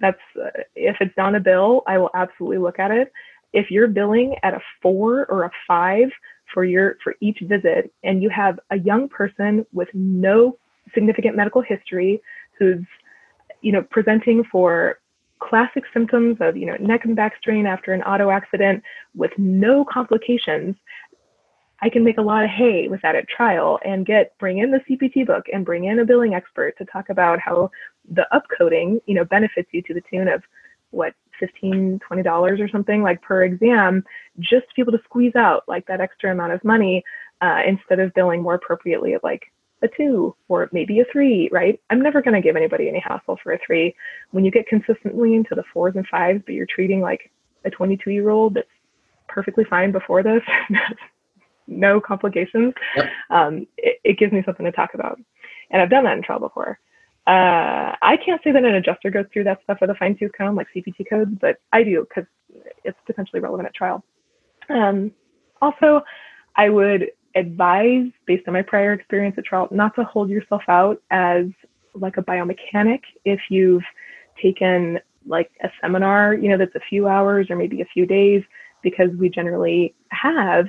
That's 0.00 0.20
uh, 0.40 0.50
if 0.76 0.98
it's 1.00 1.18
on 1.18 1.34
a 1.34 1.40
bill, 1.40 1.82
I 1.88 1.98
will 1.98 2.10
absolutely 2.14 2.58
look 2.58 2.78
at 2.78 2.92
it. 2.92 3.12
If 3.52 3.72
you're 3.72 3.88
billing 3.88 4.36
at 4.44 4.54
a 4.54 4.60
four 4.80 5.26
or 5.26 5.42
a 5.44 5.50
five 5.66 6.10
for 6.54 6.64
your 6.64 6.96
for 7.02 7.16
each 7.20 7.40
visit, 7.42 7.92
and 8.04 8.22
you 8.22 8.30
have 8.30 8.60
a 8.70 8.78
young 8.78 9.08
person 9.08 9.66
with 9.72 9.88
no 9.94 10.59
significant 10.94 11.36
medical 11.36 11.62
history 11.62 12.20
who's 12.58 12.84
you 13.60 13.72
know 13.72 13.82
presenting 13.82 14.44
for 14.44 14.98
classic 15.38 15.84
symptoms 15.92 16.36
of 16.40 16.56
you 16.56 16.66
know 16.66 16.76
neck 16.76 17.04
and 17.04 17.16
back 17.16 17.36
strain 17.38 17.66
after 17.66 17.92
an 17.92 18.02
auto 18.02 18.30
accident 18.30 18.82
with 19.14 19.32
no 19.38 19.84
complications 19.84 20.76
i 21.80 21.88
can 21.88 22.04
make 22.04 22.18
a 22.18 22.22
lot 22.22 22.44
of 22.44 22.50
hay 22.50 22.88
with 22.88 23.00
that 23.02 23.16
at 23.16 23.28
trial 23.28 23.78
and 23.84 24.06
get 24.06 24.36
bring 24.38 24.58
in 24.58 24.70
the 24.70 24.80
cpt 24.88 25.26
book 25.26 25.46
and 25.52 25.64
bring 25.64 25.84
in 25.84 25.98
a 25.98 26.04
billing 26.04 26.34
expert 26.34 26.76
to 26.76 26.84
talk 26.84 27.08
about 27.08 27.38
how 27.40 27.70
the 28.10 28.26
upcoding 28.32 29.00
you 29.06 29.14
know 29.14 29.24
benefits 29.24 29.68
you 29.72 29.82
to 29.82 29.94
the 29.94 30.02
tune 30.10 30.28
of 30.28 30.42
what 30.90 31.14
15 31.38 32.00
20 32.06 32.22
dollars 32.22 32.60
or 32.60 32.68
something 32.68 33.02
like 33.02 33.20
per 33.22 33.44
exam 33.44 34.04
just 34.38 34.68
to 34.68 34.74
be 34.76 34.82
able 34.82 34.92
to 34.92 35.04
squeeze 35.04 35.34
out 35.34 35.64
like 35.66 35.86
that 35.86 36.00
extra 36.00 36.30
amount 36.30 36.52
of 36.52 36.62
money 36.62 37.02
uh, 37.40 37.62
instead 37.66 37.98
of 37.98 38.12
billing 38.12 38.42
more 38.42 38.54
appropriately 38.54 39.14
at 39.14 39.24
like 39.24 39.50
a 39.82 39.88
two 39.88 40.34
or 40.48 40.68
maybe 40.72 41.00
a 41.00 41.04
three, 41.12 41.48
right? 41.52 41.80
I'm 41.90 42.02
never 42.02 42.22
going 42.22 42.34
to 42.34 42.40
give 42.40 42.56
anybody 42.56 42.88
any 42.88 43.00
hassle 43.00 43.38
for 43.42 43.52
a 43.52 43.58
three. 43.64 43.94
When 44.30 44.44
you 44.44 44.50
get 44.50 44.66
consistently 44.66 45.34
into 45.34 45.54
the 45.54 45.64
fours 45.72 45.94
and 45.96 46.06
fives, 46.06 46.42
but 46.44 46.54
you're 46.54 46.66
treating 46.66 47.00
like 47.00 47.30
a 47.64 47.70
22 47.70 48.10
year 48.10 48.30
old 48.30 48.54
that's 48.54 48.68
perfectly 49.28 49.64
fine 49.64 49.92
before 49.92 50.22
this, 50.22 50.42
no 51.66 52.00
complications, 52.00 52.74
yep. 52.96 53.06
um, 53.30 53.66
it, 53.76 53.98
it, 54.04 54.18
gives 54.18 54.32
me 54.32 54.42
something 54.44 54.66
to 54.66 54.72
talk 54.72 54.90
about. 54.94 55.18
And 55.70 55.80
I've 55.80 55.90
done 55.90 56.04
that 56.04 56.16
in 56.16 56.22
trial 56.22 56.40
before. 56.40 56.78
Uh, 57.26 57.94
I 58.02 58.18
can't 58.24 58.42
say 58.42 58.50
that 58.50 58.64
an 58.64 58.74
adjuster 58.74 59.10
goes 59.10 59.26
through 59.32 59.44
that 59.44 59.62
stuff 59.62 59.78
with 59.80 59.90
a 59.90 59.94
fine 59.94 60.16
tooth 60.18 60.32
comb 60.36 60.56
like 60.56 60.66
CPT 60.74 61.08
codes, 61.08 61.30
but 61.40 61.58
I 61.72 61.84
do 61.84 62.06
because 62.08 62.28
it's 62.82 62.98
potentially 63.06 63.40
relevant 63.40 63.68
at 63.68 63.74
trial. 63.74 64.02
Um, 64.68 65.12
also, 65.62 66.02
I 66.56 66.68
would 66.70 67.10
advise, 67.34 68.06
based 68.26 68.46
on 68.46 68.54
my 68.54 68.62
prior 68.62 68.92
experience 68.92 69.36
at 69.38 69.44
trial, 69.44 69.68
not 69.70 69.94
to 69.96 70.04
hold 70.04 70.30
yourself 70.30 70.62
out 70.68 71.00
as 71.10 71.46
like 71.94 72.16
a 72.16 72.22
biomechanic 72.22 73.00
if 73.24 73.40
you've 73.48 73.84
taken 74.40 74.98
like 75.26 75.50
a 75.62 75.70
seminar, 75.80 76.34
you 76.34 76.48
know, 76.48 76.56
that's 76.56 76.74
a 76.74 76.80
few 76.88 77.06
hours 77.06 77.50
or 77.50 77.56
maybe 77.56 77.80
a 77.80 77.86
few 77.86 78.06
days, 78.06 78.42
because 78.82 79.10
we 79.16 79.28
generally 79.28 79.94
have, 80.08 80.66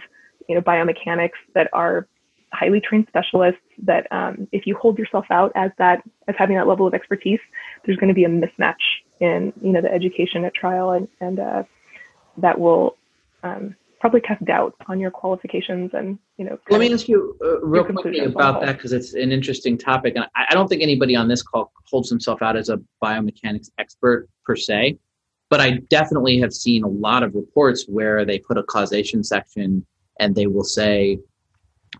you 0.47 0.55
know, 0.55 0.61
biomechanics 0.61 1.39
that 1.55 1.69
are 1.73 2.07
highly 2.53 2.81
trained 2.81 3.05
specialists 3.07 3.61
that 3.83 4.07
um, 4.11 4.47
if 4.51 4.67
you 4.67 4.75
hold 4.75 4.99
yourself 4.99 5.25
out 5.29 5.51
as 5.55 5.71
that 5.77 6.03
as 6.27 6.35
having 6.37 6.57
that 6.57 6.67
level 6.67 6.85
of 6.85 6.93
expertise 6.93 7.39
there's 7.85 7.97
going 7.97 8.09
to 8.09 8.13
be 8.13 8.25
a 8.25 8.29
mismatch 8.29 8.75
in 9.21 9.53
you 9.61 9.71
know 9.71 9.81
the 9.81 9.91
education 9.91 10.43
at 10.43 10.53
trial 10.53 10.91
and 10.91 11.07
and 11.21 11.39
uh, 11.39 11.63
that 12.37 12.59
will 12.59 12.97
um, 13.43 13.75
probably 14.01 14.19
cast 14.19 14.43
doubt 14.45 14.73
on 14.87 14.99
your 14.99 15.11
qualifications 15.11 15.91
and 15.93 16.17
you 16.37 16.43
know 16.43 16.57
let 16.71 16.79
me 16.79 16.91
ask 16.91 17.07
you 17.07 17.37
uh, 17.45 17.61
real 17.61 17.85
quickly 17.85 18.19
about 18.19 18.59
that 18.59 18.75
because 18.75 18.91
it's 18.91 19.13
an 19.13 19.31
interesting 19.31 19.77
topic 19.77 20.15
and 20.15 20.25
I, 20.35 20.47
I 20.49 20.53
don't 20.55 20.67
think 20.67 20.81
anybody 20.81 21.15
on 21.15 21.27
this 21.27 21.43
call 21.43 21.71
holds 21.85 22.09
himself 22.09 22.41
out 22.41 22.57
as 22.57 22.69
a 22.69 22.79
biomechanics 23.01 23.69
expert 23.77 24.27
per 24.43 24.55
se 24.55 24.97
but 25.51 25.61
i 25.61 25.77
definitely 25.89 26.39
have 26.39 26.51
seen 26.51 26.83
a 26.83 26.87
lot 26.87 27.21
of 27.21 27.35
reports 27.35 27.85
where 27.87 28.25
they 28.25 28.39
put 28.39 28.57
a 28.57 28.63
causation 28.63 29.23
section 29.23 29.85
and 30.19 30.35
they 30.35 30.47
will 30.47 30.63
say 30.63 31.19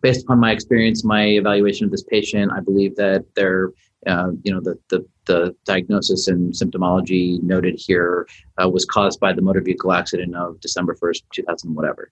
based 0.02 0.24
upon 0.24 0.40
my 0.40 0.52
experience 0.52 1.04
my 1.04 1.26
evaluation 1.28 1.86
of 1.86 1.92
this 1.92 2.04
patient 2.04 2.52
i 2.52 2.60
believe 2.60 2.96
that 2.96 3.24
they're 3.36 3.70
uh, 4.08 4.32
you 4.44 4.54
know 4.54 4.60
the, 4.60 4.78
the 4.90 5.06
the 5.26 5.56
diagnosis 5.66 6.28
and 6.28 6.54
symptomology 6.54 7.42
noted 7.44 7.76
here 7.78 8.28
uh, 8.62 8.68
was 8.68 8.86
caused 8.86 9.20
by 9.20 9.32
the 9.32 9.42
motor 9.42 9.62
vehicle 9.62 9.94
accident 9.94 10.36
of 10.36 10.60
December 10.60 10.96
1st, 10.96 11.22
2000, 11.34 11.76
whatever. 11.76 12.12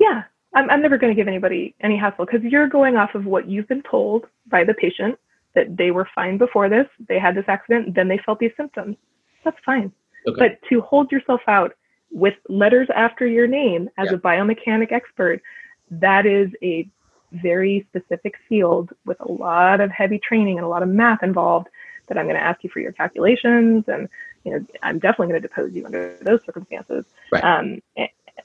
Yeah, 0.00 0.24
I'm, 0.54 0.68
I'm 0.70 0.82
never 0.82 0.98
going 0.98 1.12
to 1.12 1.16
give 1.16 1.28
anybody 1.28 1.74
any 1.80 1.96
hassle 1.96 2.26
because 2.26 2.42
you're 2.42 2.68
going 2.68 2.96
off 2.96 3.14
of 3.14 3.26
what 3.26 3.48
you've 3.48 3.68
been 3.68 3.82
told 3.82 4.26
by 4.48 4.64
the 4.64 4.74
patient 4.74 5.18
that 5.54 5.76
they 5.76 5.90
were 5.90 6.08
fine 6.14 6.38
before 6.38 6.68
this, 6.68 6.86
they 7.08 7.18
had 7.18 7.34
this 7.34 7.44
accident, 7.48 7.94
then 7.94 8.08
they 8.08 8.18
felt 8.24 8.38
these 8.38 8.52
symptoms. 8.56 8.96
That's 9.44 9.56
fine. 9.64 9.92
Okay. 10.26 10.36
But 10.38 10.68
to 10.68 10.80
hold 10.80 11.10
yourself 11.10 11.40
out 11.46 11.74
with 12.10 12.34
letters 12.48 12.88
after 12.94 13.26
your 13.26 13.46
name 13.46 13.88
as 13.98 14.08
Yeah. 14.10 14.16
a 14.16 14.18
biomechanic 14.18 14.92
expert, 14.92 15.42
that 15.90 16.26
is 16.26 16.50
a 16.62 16.88
very 17.32 17.86
specific 17.88 18.36
field 18.48 18.92
with 19.04 19.20
a 19.20 19.30
lot 19.30 19.80
of 19.80 19.90
heavy 19.90 20.18
training 20.18 20.56
and 20.58 20.64
a 20.64 20.68
lot 20.68 20.82
of 20.82 20.88
math 20.88 21.22
involved 21.22 21.68
that 22.08 22.16
I'm 22.16 22.24
going 22.24 22.36
to 22.36 22.42
ask 22.42 22.64
you 22.64 22.70
for 22.70 22.80
your 22.80 22.92
calculations 22.92 23.84
and 23.86 24.08
you 24.44 24.52
know 24.52 24.66
I'm 24.82 24.98
definitely 24.98 25.28
going 25.28 25.42
to 25.42 25.48
depose 25.48 25.72
you 25.72 25.84
under 25.84 26.16
those 26.22 26.40
circumstances. 26.44 27.04
Right. 27.30 27.44
Um, 27.44 27.82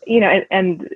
you 0.05 0.19
know, 0.19 0.27
and, 0.27 0.45
and 0.51 0.89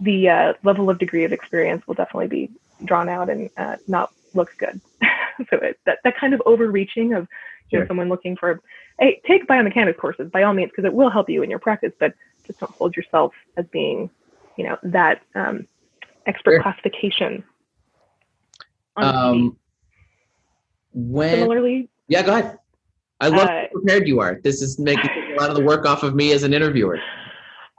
the 0.00 0.28
uh, 0.28 0.52
level 0.62 0.90
of 0.90 0.98
degree 0.98 1.24
of 1.24 1.32
experience 1.32 1.86
will 1.86 1.94
definitely 1.94 2.28
be 2.28 2.50
drawn 2.84 3.08
out 3.08 3.30
and 3.30 3.48
uh, 3.56 3.76
not 3.86 4.12
looks 4.34 4.54
good. 4.58 4.80
so 5.50 5.56
it, 5.58 5.78
that 5.86 5.98
that 6.04 6.16
kind 6.16 6.34
of 6.34 6.42
overreaching 6.46 7.14
of 7.14 7.28
you 7.70 7.78
know 7.78 7.82
Sure. 7.82 7.88
someone 7.88 8.08
looking 8.08 8.36
for 8.36 8.60
hey 8.98 9.20
take 9.26 9.46
biomechanics 9.46 9.96
courses 9.96 10.30
by 10.30 10.42
all 10.42 10.52
means 10.52 10.70
because 10.70 10.84
it 10.84 10.92
will 10.92 11.10
help 11.10 11.30
you 11.30 11.42
in 11.42 11.50
your 11.50 11.58
practice, 11.58 11.92
but 11.98 12.14
just 12.46 12.60
don't 12.60 12.72
hold 12.72 12.96
yourself 12.96 13.32
as 13.56 13.66
being 13.66 14.10
you 14.56 14.64
know 14.64 14.76
that 14.82 15.22
um, 15.34 15.66
expert 16.26 16.52
Sure. 16.52 16.62
classification. 16.62 17.44
Um, 18.96 19.56
when 20.92 21.30
Similarly, 21.30 21.88
yeah, 22.08 22.22
go 22.22 22.32
ahead. 22.32 22.58
I 23.20 23.28
love 23.28 23.48
Uh, 23.48 23.60
how 23.62 23.66
prepared 23.72 24.08
you 24.08 24.20
are. 24.20 24.40
This 24.42 24.60
is 24.62 24.78
making 24.78 25.10
a 25.10 25.40
lot 25.40 25.48
of 25.48 25.56
the 25.56 25.62
work 25.62 25.86
off 25.86 26.02
of 26.02 26.14
me 26.14 26.32
as 26.32 26.42
an 26.42 26.52
interviewer. 26.52 26.98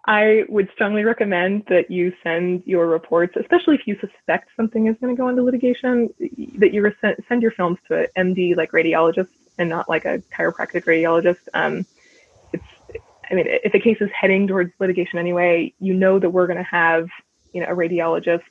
I 0.06 0.44
would 0.50 0.70
strongly 0.74 1.04
recommend 1.04 1.66
that 1.68 1.90
you 1.90 2.14
send 2.24 2.64
your 2.66 2.88
reports, 2.88 3.36
especially 3.40 3.76
if 3.76 3.88
you 3.88 3.98
suspect 4.00 4.50
something 4.58 4.88
is 4.88 4.98
going 5.00 5.16
to 5.16 5.20
go 5.20 5.30
into 5.30 5.44
litigation, 5.44 6.14
that 6.58 6.74
you 6.74 6.92
send 7.30 7.42
your 7.42 7.52
films 7.52 7.78
to 7.88 8.08
an 8.16 8.36
MD 8.36 8.56
like 8.58 8.72
radiologist 8.72 9.30
and 9.58 9.70
not 9.70 9.88
like 9.88 10.04
a 10.06 10.20
chiropractic 10.36 10.84
radiologist. 10.86 11.48
Um, 11.54 11.86
it's, 12.52 12.64
I 13.30 13.34
mean, 13.34 13.46
if 13.48 13.74
a 13.74 13.80
case 13.80 13.98
is 14.02 14.10
heading 14.12 14.48
towards 14.48 14.74
litigation 14.80 15.20
anyway, 15.20 15.74
you 15.80 15.94
know 15.94 16.20
that 16.20 16.30
we're 16.30 16.48
going 16.48 16.58
to 16.58 16.64
have, 16.64 17.08
you 17.54 17.62
know, 17.62 17.68
a 17.68 17.76
radiologist 17.76 18.44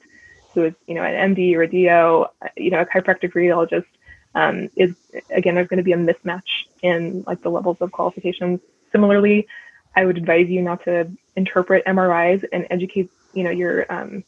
who 0.54 0.64
is, 0.64 0.74
you 0.86 0.94
know, 0.94 1.02
an 1.02 1.34
MD 1.34 1.54
or 1.54 1.62
a 1.62 1.68
DO, 1.68 2.26
you 2.56 2.70
know, 2.70 2.80
a 2.80 2.86
chiropractic 2.86 3.32
radiologist 3.32 3.86
um, 4.34 4.70
is 4.76 4.94
again 5.30 5.54
there's 5.54 5.68
going 5.68 5.78
to 5.78 5.84
be 5.84 5.92
a 5.92 5.96
mismatch 5.96 6.66
in 6.82 7.24
like 7.26 7.42
the 7.42 7.50
levels 7.50 7.78
of 7.80 7.92
qualifications. 7.92 8.60
Similarly, 8.90 9.46
I 9.94 10.04
would 10.04 10.16
advise 10.16 10.48
you 10.48 10.62
not 10.62 10.84
to 10.84 11.10
interpret 11.36 11.84
MRIs 11.86 12.44
and 12.52 12.66
educate 12.70 13.10
you 13.34 13.44
know 13.44 13.50
your 13.50 13.90
um, 13.92 14.24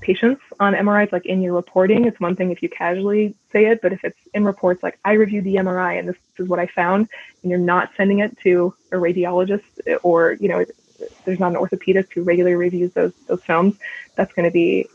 patients 0.00 0.42
on 0.60 0.74
MRIs 0.74 1.12
like 1.12 1.26
in 1.26 1.42
your 1.42 1.54
reporting. 1.54 2.06
It's 2.06 2.20
one 2.20 2.36
thing 2.36 2.50
if 2.50 2.62
you 2.62 2.68
casually 2.68 3.34
say 3.52 3.66
it, 3.66 3.80
but 3.82 3.92
if 3.92 4.04
it's 4.04 4.18
in 4.34 4.44
reports 4.44 4.82
like 4.82 4.98
I 5.04 5.12
reviewed 5.12 5.44
the 5.44 5.56
MRI 5.56 5.98
and 5.98 6.08
this 6.08 6.16
is 6.38 6.48
what 6.48 6.58
I 6.58 6.66
found, 6.66 7.08
and 7.42 7.50
you're 7.50 7.58
not 7.58 7.90
sending 7.96 8.20
it 8.20 8.38
to 8.40 8.74
a 8.92 8.96
radiologist 8.96 9.64
or 10.02 10.32
you 10.40 10.48
know 10.48 10.64
there's 11.24 11.40
not 11.40 11.52
an 11.52 11.58
orthopedist 11.58 12.12
who 12.12 12.22
regularly 12.22 12.56
reviews 12.56 12.92
those 12.92 13.12
those 13.26 13.42
films, 13.44 13.76
that's 14.14 14.32
going 14.32 14.44
to 14.44 14.52
be 14.52 14.88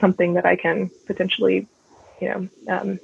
something 0.00 0.34
that 0.34 0.46
I 0.46 0.56
can 0.56 0.90
potentially 1.06 1.66
you 2.20 2.28
know 2.28 2.48
um, 2.68 3.00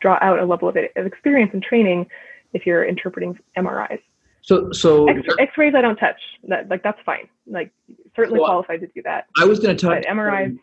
draw 0.00 0.18
out 0.20 0.38
a 0.38 0.44
level 0.44 0.68
of, 0.68 0.76
of 0.96 1.06
experience 1.06 1.52
and 1.54 1.62
training 1.62 2.06
if 2.52 2.66
you're 2.66 2.84
interpreting 2.84 3.38
MRIs. 3.56 4.00
So, 4.42 4.72
so 4.72 5.08
X- 5.08 5.34
X-rays 5.38 5.74
I 5.74 5.80
don't 5.80 5.96
touch. 5.96 6.20
That 6.44 6.68
like 6.68 6.82
that's 6.82 7.00
fine. 7.02 7.28
Like 7.46 7.70
certainly 8.16 8.38
So, 8.38 8.44
uh, 8.44 8.48
qualified 8.48 8.80
to 8.80 8.86
do 8.88 9.02
that. 9.02 9.26
I 9.36 9.44
was 9.44 9.60
going 9.60 9.76
to 9.76 9.86
talk 9.86 10.02
MRIs 10.04 10.58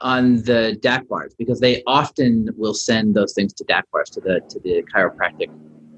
on 0.00 0.36
the 0.36 0.78
DAC 0.80 1.06
bars 1.08 1.34
because 1.34 1.60
they 1.60 1.82
often 1.86 2.48
will 2.56 2.74
send 2.74 3.14
those 3.14 3.34
things 3.34 3.52
to 3.54 3.64
DAC 3.64 3.82
bars 3.92 4.10
to 4.10 4.20
the 4.20 4.40
to 4.48 4.58
the 4.60 4.82
chiropractic 4.94 5.50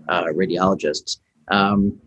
uh, 0.09 0.25
radiologists 0.25 1.21
um, 1.49 1.99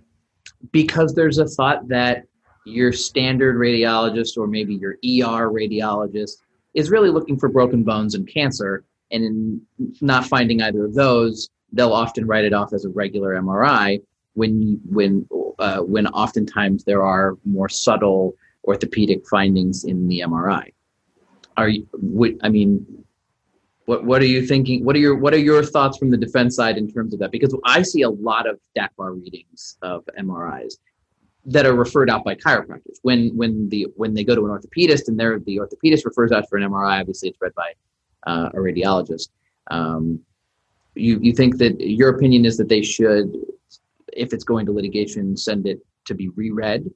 because 0.71 1.13
there's 1.13 1.37
a 1.37 1.47
thought 1.47 1.87
that 1.87 2.25
your 2.65 2.91
standard 2.91 3.55
radiologist 3.57 4.37
or 4.37 4.47
maybe 4.47 4.75
your 4.75 4.93
ER 4.93 5.49
radiologist 5.49 6.37
is 6.73 6.89
really 6.89 7.09
looking 7.09 7.37
for 7.37 7.49
broken 7.49 7.83
bones 7.83 8.15
and 8.15 8.27
cancer, 8.27 8.83
and 9.11 9.23
in 9.23 9.61
not 10.01 10.25
finding 10.25 10.61
either 10.61 10.85
of 10.85 10.93
those, 10.93 11.49
they'll 11.71 11.93
often 11.93 12.25
write 12.25 12.43
it 12.43 12.53
off 12.53 12.73
as 12.73 12.85
a 12.85 12.89
regular 12.89 13.35
MRI 13.35 14.01
when 14.33 14.79
when 14.85 15.27
uh, 15.59 15.79
when 15.79 16.07
oftentimes 16.07 16.83
there 16.83 17.03
are 17.03 17.37
more 17.45 17.69
subtle 17.69 18.35
orthopedic 18.65 19.27
findings 19.27 19.83
in 19.83 20.07
the 20.07 20.21
MRI 20.21 20.71
are 21.57 21.69
you 21.69 21.87
would 21.93 22.39
i 22.43 22.49
mean 22.49 22.85
what 23.85 24.03
what 24.03 24.21
are 24.21 24.25
you 24.25 24.45
thinking 24.45 24.83
what 24.83 24.95
are 24.95 24.99
your 24.99 25.15
what 25.15 25.33
are 25.33 25.39
your 25.39 25.63
thoughts 25.63 25.97
from 25.97 26.09
the 26.09 26.17
defense 26.17 26.55
side 26.55 26.77
in 26.77 26.91
terms 26.91 27.13
of 27.13 27.19
that? 27.19 27.31
Because 27.31 27.55
i 27.65 27.81
see 27.81 28.01
a 28.01 28.09
lot 28.09 28.47
of 28.47 28.59
DACBAR 28.77 29.21
readings 29.21 29.77
of 29.81 30.03
mris 30.19 30.75
that 31.45 31.65
are 31.65 31.75
referred 31.75 32.09
out 32.09 32.23
by 32.23 32.35
chiropractors 32.35 32.97
when 33.03 33.35
when 33.35 33.69
the 33.69 33.87
when 33.95 34.13
they 34.13 34.23
go 34.23 34.35
to 34.35 34.45
an 34.45 34.51
orthopedist 34.51 35.07
and 35.07 35.19
they're 35.19 35.39
the 35.39 35.57
orthopedist 35.57 36.05
refers 36.05 36.31
out 36.31 36.47
for 36.49 36.57
an 36.57 36.69
mri 36.69 36.99
obviously 36.99 37.29
it's 37.29 37.39
read 37.41 37.53
by 37.55 37.71
uh, 38.27 38.49
a 38.53 38.57
radiologist 38.57 39.29
um, 39.71 40.19
you 40.95 41.19
you 41.21 41.33
think 41.33 41.57
that 41.57 41.79
your 41.79 42.09
opinion 42.09 42.45
is 42.45 42.57
that 42.57 42.69
they 42.69 42.81
should 42.81 43.35
if 44.13 44.33
it's 44.33 44.43
going 44.43 44.65
to 44.65 44.71
litigation 44.71 45.37
send 45.37 45.67
it 45.67 45.79
to 46.05 46.15
be 46.15 46.29
reread 46.29 46.89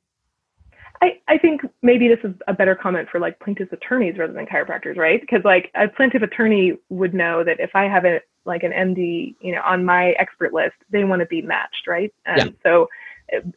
I, 1.01 1.19
I 1.29 1.37
think 1.37 1.61
maybe 1.81 2.09
this 2.09 2.19
is 2.25 2.35
a 2.47 2.53
better 2.53 2.75
comment 2.75 3.07
for 3.09 3.19
like 3.19 3.39
plaintiff's 3.39 3.71
attorneys 3.71 4.17
rather 4.17 4.33
than 4.33 4.45
chiropractors, 4.45 4.97
right? 4.97 5.21
Because 5.21 5.45
like 5.45 5.71
a 5.73 5.87
plaintiff 5.87 6.23
attorney 6.23 6.77
would 6.89 7.13
know 7.13 7.41
that 7.41 7.61
if 7.61 7.69
I 7.73 7.85
have 7.85 8.03
a 8.03 8.19
like 8.43 8.63
an 8.63 8.71
MD, 8.71 9.35
you 9.39 9.53
know, 9.53 9.61
on 9.63 9.85
my 9.85 10.09
expert 10.19 10.53
list, 10.53 10.75
they 10.89 11.05
want 11.05 11.21
to 11.21 11.25
be 11.25 11.41
matched, 11.41 11.87
right? 11.87 12.13
And 12.25 12.37
Yeah. 12.37 12.49
so 12.63 12.89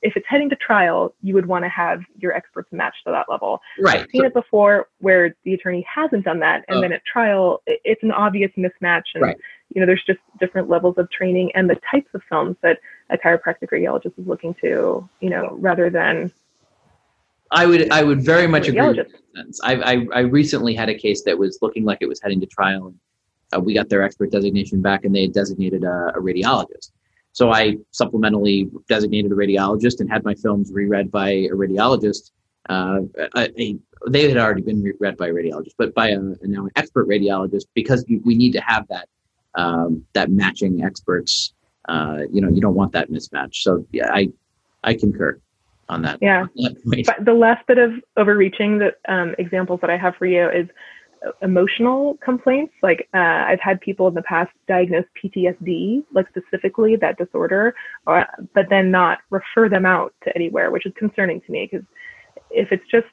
if 0.02 0.16
it's 0.16 0.26
heading 0.28 0.50
to 0.50 0.56
trial, 0.56 1.14
you 1.22 1.34
would 1.34 1.46
want 1.46 1.64
to 1.64 1.68
have 1.68 2.02
your 2.18 2.32
experts 2.32 2.68
matched 2.72 3.04
to 3.06 3.10
that 3.12 3.26
level. 3.28 3.60
right 3.80 4.00
I've 4.00 4.10
seen 4.10 4.24
it 4.24 4.34
before 4.34 4.88
where 4.98 5.34
the 5.44 5.54
attorney 5.54 5.86
hasn't 5.92 6.24
done 6.24 6.40
that, 6.40 6.64
and 6.68 6.78
Oh. 6.78 6.80
then 6.80 6.92
at 6.92 7.04
trial, 7.04 7.62
it's 7.66 8.02
an 8.02 8.12
obvious 8.12 8.50
mismatch, 8.56 9.04
and 9.14 9.22
Right. 9.22 9.36
you 9.74 9.80
know, 9.80 9.86
there's 9.86 10.04
just 10.04 10.20
different 10.38 10.68
levels 10.68 10.98
of 10.98 11.10
training 11.10 11.50
and 11.54 11.68
the 11.68 11.78
types 11.90 12.08
of 12.14 12.22
films 12.28 12.56
that 12.62 12.78
a 13.10 13.16
chiropractic 13.16 13.70
radiologist 13.70 14.18
is 14.18 14.26
looking 14.26 14.54
to, 14.54 15.08
you 15.20 15.30
know, 15.30 15.56
rather 15.60 15.88
than 15.90 16.30
I 17.50 17.66
would 17.66 17.90
I 17.90 18.02
would 18.02 18.22
very 18.22 18.46
much 18.46 18.68
agree. 18.68 18.86
with 18.88 18.96
that. 18.96 19.60
I, 19.62 19.74
I 19.94 20.06
I 20.14 20.20
recently 20.20 20.74
had 20.74 20.88
a 20.88 20.94
case 20.94 21.22
that 21.24 21.38
was 21.38 21.58
looking 21.62 21.84
like 21.84 21.98
it 22.00 22.08
was 22.08 22.20
heading 22.20 22.40
to 22.40 22.46
trial, 22.46 22.86
and 22.86 22.98
uh, 23.54 23.60
we 23.60 23.74
got 23.74 23.88
their 23.90 24.02
expert 24.02 24.30
designation 24.30 24.80
back, 24.80 25.04
and 25.04 25.14
they 25.14 25.22
had 25.22 25.32
designated 25.32 25.84
a, 25.84 26.12
a 26.14 26.20
radiologist. 26.20 26.90
So 27.32 27.50
I 27.50 27.76
supplementally 27.92 28.70
designated 28.88 29.32
a 29.32 29.34
radiologist 29.34 30.00
and 30.00 30.10
had 30.10 30.24
my 30.24 30.34
films 30.34 30.70
reread 30.72 31.10
by 31.10 31.30
a 31.30 31.50
radiologist. 31.50 32.30
Uh, 32.68 33.00
a, 33.36 33.48
a, 33.58 33.76
they 34.08 34.28
had 34.28 34.36
already 34.36 34.62
been 34.62 34.82
reread 34.82 35.16
by 35.16 35.28
a 35.28 35.32
radiologist, 35.32 35.72
but 35.78 35.94
by 35.94 36.08
a 36.08 36.18
now 36.18 36.64
an 36.64 36.70
expert 36.76 37.08
radiologist 37.08 37.66
because 37.74 38.04
we 38.24 38.34
need 38.34 38.52
to 38.52 38.60
have 38.60 38.86
that 38.88 39.08
um, 39.54 40.04
that 40.12 40.30
matching 40.30 40.84
experts. 40.84 41.54
Uh, 41.88 42.20
you 42.30 42.40
know, 42.40 42.48
you 42.48 42.60
don't 42.60 42.74
want 42.74 42.92
that 42.92 43.10
mismatch. 43.10 43.56
So 43.56 43.86
yeah, 43.92 44.10
I 44.12 44.28
I 44.84 44.94
concur 44.94 45.40
on 45.88 46.02
that. 46.02 46.18
Yeah. 46.20 46.42
on 46.42 46.48
that. 46.56 47.04
But 47.06 47.24
the 47.24 47.34
last 47.34 47.66
bit 47.66 47.78
of 47.78 47.92
overreaching 48.16 48.78
that 48.78 48.98
um, 49.08 49.34
examples 49.38 49.80
that 49.80 49.90
I 49.90 49.96
have 49.96 50.16
for 50.16 50.26
you 50.26 50.48
is 50.48 50.68
emotional 51.40 52.18
complaints. 52.24 52.72
Like 52.82 53.08
uh, 53.14 53.18
I've 53.18 53.60
had 53.60 53.80
people 53.80 54.08
in 54.08 54.14
the 54.14 54.22
past 54.22 54.50
diagnose 54.68 55.04
PTSD, 55.22 56.04
like 56.12 56.26
specifically 56.28 56.96
that 56.96 57.18
disorder, 57.18 57.74
or, 58.06 58.26
but 58.54 58.66
then 58.70 58.90
not 58.90 59.18
refer 59.30 59.68
them 59.68 59.86
out 59.86 60.14
to 60.24 60.34
anywhere, 60.34 60.70
which 60.70 60.86
is 60.86 60.92
concerning 60.96 61.40
to 61.42 61.52
me 61.52 61.68
because 61.70 61.86
if 62.50 62.72
it's 62.72 62.84
just 62.90 63.06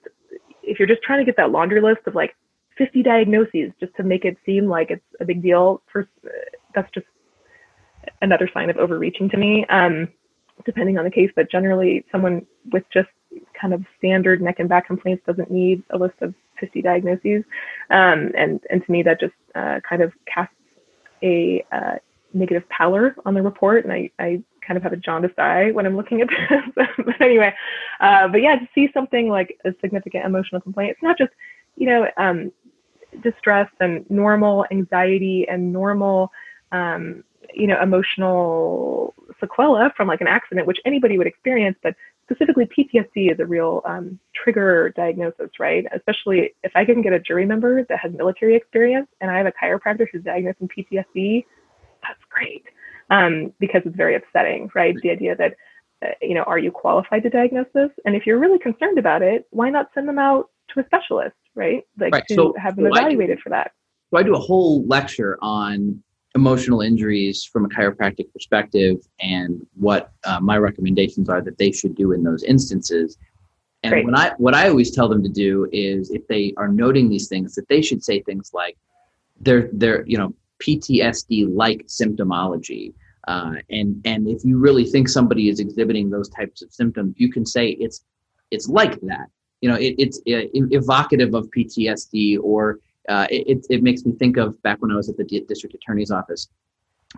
if 0.63 0.79
you're 0.79 0.87
just 0.87 1.01
trying 1.01 1.19
to 1.19 1.25
get 1.25 1.37
that 1.37 1.51
laundry 1.51 1.81
list 1.81 2.01
of 2.05 2.15
like 2.15 2.35
50 2.77 3.03
diagnoses 3.03 3.71
just 3.79 3.95
to 3.95 4.03
make 4.03 4.25
it 4.25 4.37
seem 4.45 4.67
like 4.67 4.91
it's 4.91 5.03
a 5.19 5.25
big 5.25 5.41
deal, 5.41 5.81
for 5.91 6.07
that's 6.75 6.91
just 6.93 7.07
another 8.21 8.49
sign 8.53 8.69
of 8.69 8.77
overreaching 8.77 9.29
to 9.29 9.37
me. 9.37 9.65
Um, 9.69 10.09
depending 10.65 10.97
on 10.97 11.05
the 11.05 11.11
case, 11.11 11.31
but 11.35 11.49
generally 11.49 12.05
someone 12.11 12.45
with 12.71 12.83
just 12.93 13.07
kind 13.59 13.73
of 13.73 13.83
standard 13.97 14.41
neck 14.41 14.59
and 14.59 14.69
back 14.69 14.87
complaints 14.87 15.23
doesn't 15.25 15.51
need 15.51 15.83
a 15.91 15.97
list 15.97 16.15
of 16.21 16.33
50 16.59 16.81
diagnoses. 16.81 17.43
Um, 17.89 18.31
and, 18.37 18.61
and 18.69 18.85
to 18.85 18.91
me, 18.91 19.03
that 19.03 19.19
just 19.19 19.33
uh, 19.55 19.79
kind 19.87 20.01
of 20.01 20.13
casts 20.25 20.53
a 21.23 21.65
uh, 21.71 21.95
negative 22.33 22.67
pallor 22.69 23.15
on 23.25 23.33
the 23.33 23.41
report. 23.41 23.83
And 23.83 23.93
I, 23.93 24.11
I 24.19 24.41
kind 24.65 24.77
of 24.77 24.83
have 24.83 24.93
a 24.93 24.97
jaundiced 24.97 25.39
eye 25.39 25.71
when 25.71 25.85
I'm 25.85 25.97
looking 25.97 26.21
at 26.21 26.27
this. 26.75 26.87
but 27.05 27.21
anyway, 27.21 27.53
uh, 27.99 28.27
but 28.27 28.41
yeah, 28.41 28.55
to 28.55 28.67
see 28.73 28.89
something 28.93 29.29
like 29.29 29.57
a 29.65 29.73
significant 29.81 30.25
emotional 30.25 30.61
complaint, 30.61 30.91
it's 30.91 31.03
not 31.03 31.17
just, 31.17 31.31
you 31.75 31.87
know, 31.87 32.07
um, 32.17 32.51
distress 33.21 33.69
and 33.79 34.09
normal 34.09 34.65
anxiety 34.71 35.47
and 35.49 35.73
normal, 35.73 36.31
um, 36.71 37.23
you 37.53 37.67
know, 37.67 37.81
emotional 37.81 39.15
sequela 39.41 39.93
from 39.95 40.07
like 40.07 40.21
an 40.21 40.27
accident, 40.27 40.67
which 40.67 40.79
anybody 40.85 41.17
would 41.17 41.27
experience, 41.27 41.77
but 41.81 41.95
specifically 42.29 42.65
PTSD 42.65 43.31
is 43.31 43.39
a 43.39 43.45
real 43.45 43.81
um, 43.85 44.19
trigger 44.35 44.93
diagnosis, 44.95 45.49
right? 45.59 45.85
Especially 45.93 46.53
if 46.63 46.71
I 46.75 46.85
can 46.85 47.01
get 47.01 47.13
a 47.13 47.19
jury 47.19 47.45
member 47.45 47.83
that 47.83 47.99
has 47.99 48.11
military 48.13 48.55
experience 48.55 49.07
and 49.21 49.31
I 49.31 49.37
have 49.37 49.47
a 49.47 49.51
chiropractor 49.51 50.07
who's 50.11 50.23
diagnosing 50.23 50.67
PTSD, 50.69 51.45
that's 52.03 52.19
great 52.29 52.63
um, 53.09 53.53
because 53.59 53.81
it's 53.85 53.95
very 53.95 54.15
upsetting, 54.15 54.69
right? 54.75 54.95
The 55.01 55.09
idea 55.09 55.35
that 55.35 55.55
uh, 56.01 56.11
you 56.21 56.33
know, 56.33 56.43
are 56.43 56.57
you 56.59 56.71
qualified 56.71 57.23
to 57.23 57.29
diagnose 57.29 57.67
this? 57.73 57.89
And 58.05 58.15
if 58.15 58.25
you're 58.25 58.39
really 58.39 58.59
concerned 58.59 58.97
about 58.97 59.21
it, 59.21 59.45
why 59.49 59.69
not 59.69 59.89
send 59.93 60.07
them 60.07 60.17
out 60.19 60.49
to 60.73 60.79
a 60.79 60.85
specialist, 60.85 61.35
right? 61.55 61.83
Like 61.99 62.13
Right, 62.13 62.27
to 62.29 62.35
so- 62.35 62.53
have 62.57 62.75
them 62.75 62.85
so 62.85 62.91
I 62.91 62.99
do- 63.01 63.05
evaluated 63.07 63.39
for 63.41 63.49
that. 63.49 63.71
So 64.11 64.17
I 64.17 64.23
do 64.23 64.33
a 64.33 64.39
whole 64.39 64.85
lecture 64.87 65.37
on 65.41 66.01
emotional 66.39 66.81
injuries 66.81 67.43
from 67.43 67.65
a 67.65 67.69
chiropractic 67.69 68.31
perspective 68.33 68.97
and 69.19 69.65
what 69.75 70.11
uh, 70.23 70.39
my 70.39 70.57
recommendations 70.57 71.27
are 71.29 71.41
that 71.41 71.57
they 71.57 71.71
should 71.71 71.95
do 71.95 72.13
in 72.13 72.23
those 72.23 72.43
instances. 72.43 73.17
And 73.83 73.91
Great. 73.91 74.05
what 74.05 74.17
I 74.17 74.27
what 74.37 74.55
I 74.55 74.69
always 74.69 74.91
tell 74.91 75.07
them 75.07 75.21
to 75.23 75.29
do 75.29 75.67
is 75.71 76.11
if 76.11 76.27
they 76.27 76.53
are 76.57 76.67
noting 76.67 77.09
these 77.09 77.27
things 77.27 77.55
that 77.55 77.67
they 77.67 77.81
should 77.81 78.03
say 78.03 78.21
things 78.21 78.51
like 78.53 78.77
they're 79.41 79.69
they're 79.73 80.05
you 80.05 80.17
know 80.17 80.33
PTSD 80.63 81.47
like 81.63 81.85
symptomology. 81.87 82.93
Uh, 83.27 83.55
and 83.69 84.01
and 84.05 84.27
if 84.27 84.43
you 84.43 84.57
really 84.57 84.85
think 84.85 85.07
somebody 85.07 85.49
is 85.49 85.59
exhibiting 85.59 86.09
those 86.09 86.29
types 86.29 86.61
of 86.61 86.73
symptoms, 86.73 87.15
you 87.17 87.31
can 87.31 87.45
say 87.45 87.69
it's 87.85 88.05
it's 88.51 88.67
like 88.67 88.99
that. 89.01 89.27
You 89.61 89.69
know, 89.69 89.75
it, 89.75 89.95
it's 89.97 90.17
uh, 90.19 90.47
evocative 90.81 91.33
of 91.33 91.49
PTSD 91.55 92.39
or 92.41 92.79
uh, 93.07 93.27
it, 93.29 93.65
it- 93.69 93.83
makes 93.83 94.05
me 94.05 94.11
think 94.13 94.37
of 94.37 94.61
back 94.61 94.81
when 94.81 94.91
I 94.91 94.95
was 94.95 95.09
at 95.09 95.17
the 95.17 95.23
di- 95.23 95.45
district 95.47 95.75
attorney's 95.75 96.11
office. 96.11 96.49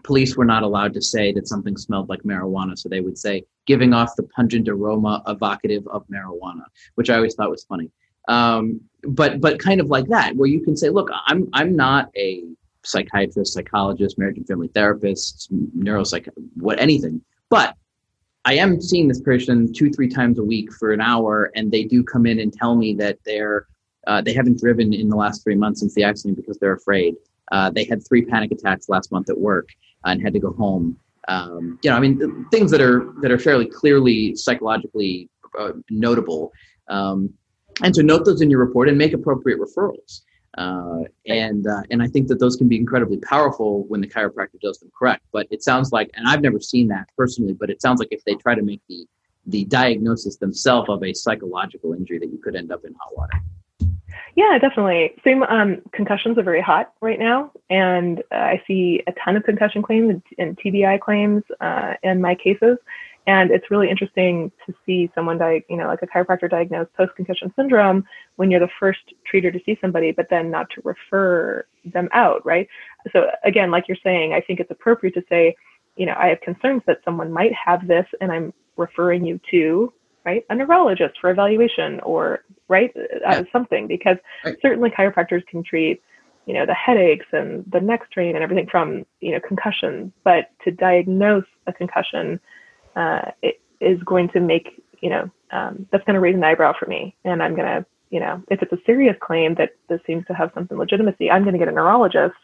Police 0.03 0.37
were 0.37 0.45
not 0.45 0.63
allowed 0.63 0.93
to 0.93 1.01
say 1.01 1.33
that 1.33 1.47
something 1.47 1.75
smelled 1.75 2.07
like 2.07 2.21
marijuana, 2.23 2.77
so 2.77 2.87
they 2.87 3.01
would 3.01 3.17
say 3.17 3.43
giving 3.65 3.93
off 3.93 4.15
the 4.15 4.23
pungent 4.23 4.69
aroma 4.69 5.21
evocative 5.27 5.85
of 5.87 6.05
marijuana, 6.07 6.63
which 6.95 7.09
I 7.09 7.15
always 7.15 7.35
thought 7.35 7.49
was 7.49 7.65
funny. 7.65 7.89
Um, 8.27 8.79
but 9.03 9.41
but 9.41 9.59
kind 9.59 9.81
of 9.81 9.87
like 9.87 10.07
that, 10.07 10.35
where 10.35 10.47
you 10.47 10.61
can 10.61 10.77
say, 10.77 10.89
look, 10.89 11.09
I'm 11.25 11.49
I'm 11.53 11.75
not 11.75 12.09
a 12.15 12.43
psychiatrist, 12.83 13.53
psychologist, 13.53 14.17
marriage 14.17 14.37
and 14.37 14.47
family 14.47 14.69
therapist, 14.69 15.49
neuropsych, 15.77 16.29
what 16.55 16.79
anything, 16.79 17.21
but 17.49 17.75
I 18.45 18.55
am 18.55 18.81
seeing 18.81 19.07
this 19.07 19.21
person 19.21 19.71
two 19.73 19.91
three 19.91 20.07
times 20.07 20.39
a 20.39 20.43
week 20.43 20.71
for 20.73 20.93
an 20.93 21.01
hour, 21.01 21.51
and 21.55 21.71
they 21.71 21.83
do 21.83 22.03
come 22.03 22.25
in 22.25 22.39
and 22.39 22.51
tell 22.53 22.75
me 22.75 22.93
that 22.95 23.19
they're 23.25 23.67
uh, 24.07 24.21
they 24.21 24.33
haven't 24.33 24.59
driven 24.59 24.93
in 24.93 25.09
the 25.09 25.15
last 25.15 25.43
three 25.43 25.55
months 25.55 25.79
since 25.79 25.93
the 25.93 26.03
accident 26.03 26.37
because 26.37 26.57
they're 26.57 26.73
afraid. 26.73 27.15
Uh, 27.51 27.69
they 27.69 27.83
had 27.83 28.05
three 28.07 28.23
panic 28.23 28.51
attacks 28.51 28.89
last 28.89 29.11
month 29.11 29.29
at 29.29 29.37
work 29.37 29.69
and 30.05 30.21
had 30.21 30.33
to 30.33 30.39
go 30.39 30.53
home. 30.53 30.97
Um, 31.27 31.79
you 31.83 31.89
know, 31.89 31.97
I 31.97 31.99
mean, 31.99 32.47
things 32.51 32.71
that 32.71 32.81
are 32.81 33.13
that 33.21 33.31
are 33.31 33.37
fairly 33.37 33.65
clearly 33.65 34.35
psychologically 34.35 35.29
uh, 35.57 35.73
notable. 35.89 36.51
Um, 36.87 37.33
and 37.83 37.93
to 37.95 38.03
note 38.03 38.25
those 38.25 38.41
in 38.41 38.49
your 38.49 38.59
report 38.59 38.89
and 38.89 38.97
make 38.97 39.13
appropriate 39.13 39.59
referrals. 39.59 40.21
Uh, 40.57 41.03
and 41.27 41.65
uh, 41.67 41.81
and 41.91 42.03
I 42.03 42.07
think 42.07 42.27
that 42.27 42.39
those 42.39 42.57
can 42.57 42.67
be 42.67 42.75
incredibly 42.75 43.17
powerful 43.17 43.85
when 43.87 44.01
the 44.01 44.07
chiropractor 44.07 44.59
does 44.61 44.79
them 44.79 44.91
correct. 44.97 45.23
But 45.31 45.47
it 45.49 45.63
sounds 45.63 45.91
like, 45.91 46.09
and 46.15 46.27
I've 46.27 46.41
never 46.41 46.59
seen 46.59 46.89
that 46.89 47.07
personally, 47.17 47.53
but 47.53 47.69
it 47.69 47.81
sounds 47.81 47.99
like 47.99 48.09
if 48.11 48.23
they 48.25 48.35
try 48.35 48.55
to 48.55 48.61
make 48.61 48.81
the 48.89 49.05
the 49.47 49.65
diagnosis 49.65 50.37
themselves 50.37 50.89
of 50.89 51.03
a 51.03 51.13
psychological 51.13 51.93
injury, 51.93 52.19
that 52.19 52.31
you 52.31 52.37
could 52.37 52.55
end 52.55 52.71
up 52.71 52.83
in 52.85 52.93
hot 52.95 53.15
water. 53.15 53.41
Yeah, 54.35 54.57
definitely. 54.59 55.13
Same. 55.23 55.43
Um, 55.43 55.81
concussions 55.91 56.37
are 56.37 56.43
very 56.43 56.61
hot 56.61 56.93
right 57.01 57.19
now, 57.19 57.51
and 57.69 58.19
uh, 58.31 58.35
I 58.35 58.63
see 58.65 59.03
a 59.07 59.11
ton 59.13 59.35
of 59.35 59.43
concussion 59.43 59.81
claims 59.81 60.21
and, 60.37 60.57
TBI 60.57 60.99
claims 61.01 61.43
uh, 61.59 61.93
in 62.03 62.21
my 62.21 62.35
cases. 62.35 62.77
And 63.27 63.51
it's 63.51 63.69
really 63.69 63.89
interesting 63.89 64.51
to 64.65 64.73
see 64.85 65.11
someone, 65.13 65.37
di- 65.37 65.63
you 65.69 65.77
know, 65.77 65.87
like 65.87 66.01
a 66.01 66.07
chiropractor 66.07 66.49
diagnose 66.49 66.87
post-concussion 66.97 67.53
syndrome 67.55 68.03
when 68.37 68.49
you're 68.49 68.59
the 68.59 68.69
first 68.79 68.99
treater 69.31 69.53
to 69.53 69.59
see 69.63 69.77
somebody, 69.79 70.11
but 70.11 70.27
then 70.29 70.49
not 70.49 70.69
to 70.71 70.81
refer 70.83 71.65
them 71.85 72.09
out, 72.13 72.43
right? 72.45 72.67
So 73.13 73.29
again, 73.43 73.69
like 73.69 73.87
you're 73.87 73.97
saying, 74.03 74.33
I 74.33 74.41
think 74.41 74.59
it's 74.59 74.71
appropriate 74.71 75.13
to 75.15 75.23
say, 75.29 75.55
you 75.97 76.05
know, 76.07 76.15
I 76.17 76.27
have 76.27 76.41
concerns 76.41 76.81
that 76.87 77.01
someone 77.05 77.31
might 77.31 77.53
have 77.53 77.87
this, 77.87 78.07
and 78.21 78.31
I'm 78.31 78.53
referring 78.77 79.25
you 79.25 79.39
to 79.51 79.93
right? 80.25 80.45
A 80.49 80.55
neurologist 80.55 81.15
for 81.19 81.29
evaluation 81.29 81.99
or 82.01 82.43
right? 82.67 82.91
Uh, 83.25 83.43
something 83.51 83.87
because 83.87 84.17
Right. 84.45 84.57
certainly 84.61 84.89
chiropractors 84.89 85.45
can 85.47 85.63
treat 85.63 86.01
you 86.47 86.55
know 86.55 86.65
the 86.65 86.73
headaches 86.73 87.27
and 87.33 87.63
the 87.71 87.79
neck 87.79 88.01
strain 88.09 88.35
and 88.35 88.43
everything 88.43 88.67
from 88.69 89.05
you 89.19 89.31
know 89.31 89.39
concussion. 89.39 90.11
But 90.23 90.51
to 90.63 90.71
diagnose 90.71 91.45
a 91.67 91.73
concussion 91.73 92.39
uh, 92.95 93.31
it 93.41 93.61
is 93.79 94.01
going 94.03 94.29
to 94.29 94.39
make 94.39 94.83
you 95.01 95.09
know 95.09 95.29
um, 95.51 95.85
that's 95.91 96.03
going 96.05 96.13
to 96.15 96.19
raise 96.19 96.35
an 96.35 96.43
eyebrow 96.43 96.73
for 96.77 96.85
me. 96.87 97.15
And 97.25 97.41
i'm 97.43 97.55
going 97.55 97.67
to 97.67 97.85
you 98.09 98.19
know 98.19 98.41
if 98.49 98.61
it's 98.61 98.71
a 98.73 98.79
serious 98.85 99.15
claim 99.21 99.55
that 99.55 99.71
this 99.89 100.01
seems 100.07 100.25
to 100.27 100.33
have 100.33 100.51
something 100.53 100.77
legitimacy 100.77 101.29
i'm 101.31 101.43
going 101.43 101.53
to 101.53 101.59
get 101.59 101.67
a 101.67 101.71
neurologist. 101.71 102.35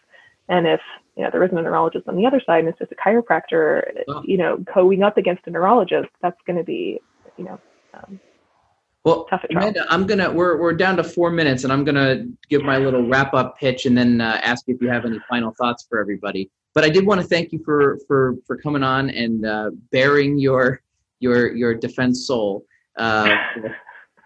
And 0.49 0.65
if 0.67 0.79
you 1.15 1.23
know 1.23 1.29
there 1.31 1.43
isn't 1.43 1.57
a 1.57 1.61
neurologist 1.61 2.07
on 2.07 2.15
the 2.15 2.25
other 2.25 2.41
side 2.45 2.59
and 2.59 2.69
it's 2.69 2.79
just 2.79 2.91
a 2.91 2.95
chiropractor 2.95 3.83
Wow. 4.07 4.21
you 4.25 4.37
know 4.37 4.57
going 4.73 5.03
up 5.03 5.17
against 5.17 5.47
a 5.47 5.49
neurologist 5.49 6.09
that's 6.21 6.39
going 6.45 6.57
to 6.57 6.63
be 6.63 7.01
you 7.38 7.45
know 7.45 7.60
um, 7.93 8.19
Well, 9.04 9.26
Tough 9.30 9.41
at 9.43 9.52
trial. 9.52 9.63
Amanda, 9.63 9.86
I'm 9.89 10.06
gonna 10.06 10.32
we're 10.32 10.58
we're 10.58 10.73
down 10.73 10.97
to 10.97 11.04
four 11.04 11.32
minutes, 11.32 11.63
and 11.63 11.73
I'm 11.73 11.84
gonna 11.84 12.26
give 12.50 12.63
my 12.63 12.78
little 12.78 13.08
wrap 13.08 13.34
up 13.34 13.58
pitch, 13.58 13.86
and 13.86 13.97
then 13.97 14.21
uh, 14.21 14.39
ask 14.43 14.67
you 14.67 14.76
if 14.76 14.82
you 14.82 14.89
have 14.89 15.06
any 15.06 15.19
final 15.30 15.52
thoughts 15.52 15.86
for 15.89 16.00
everybody. 16.00 16.50
But 16.73 16.84
I 16.84 16.89
did 16.89 17.06
want 17.06 17.21
to 17.21 17.28
thank 17.28 17.52
you 17.52 17.60
for 17.63 18.00
for 18.08 18.36
for 18.45 18.58
coming 18.58 18.84
on 18.84 19.10
and 19.10 19.45
uh, 19.45 19.71
baring 19.91 20.38
your 20.38 20.82
your 21.19 21.56
your 21.56 21.73
defense 21.73 22.28
soul 22.28 22.65
uh, 22.97 23.36
for, 23.54 23.76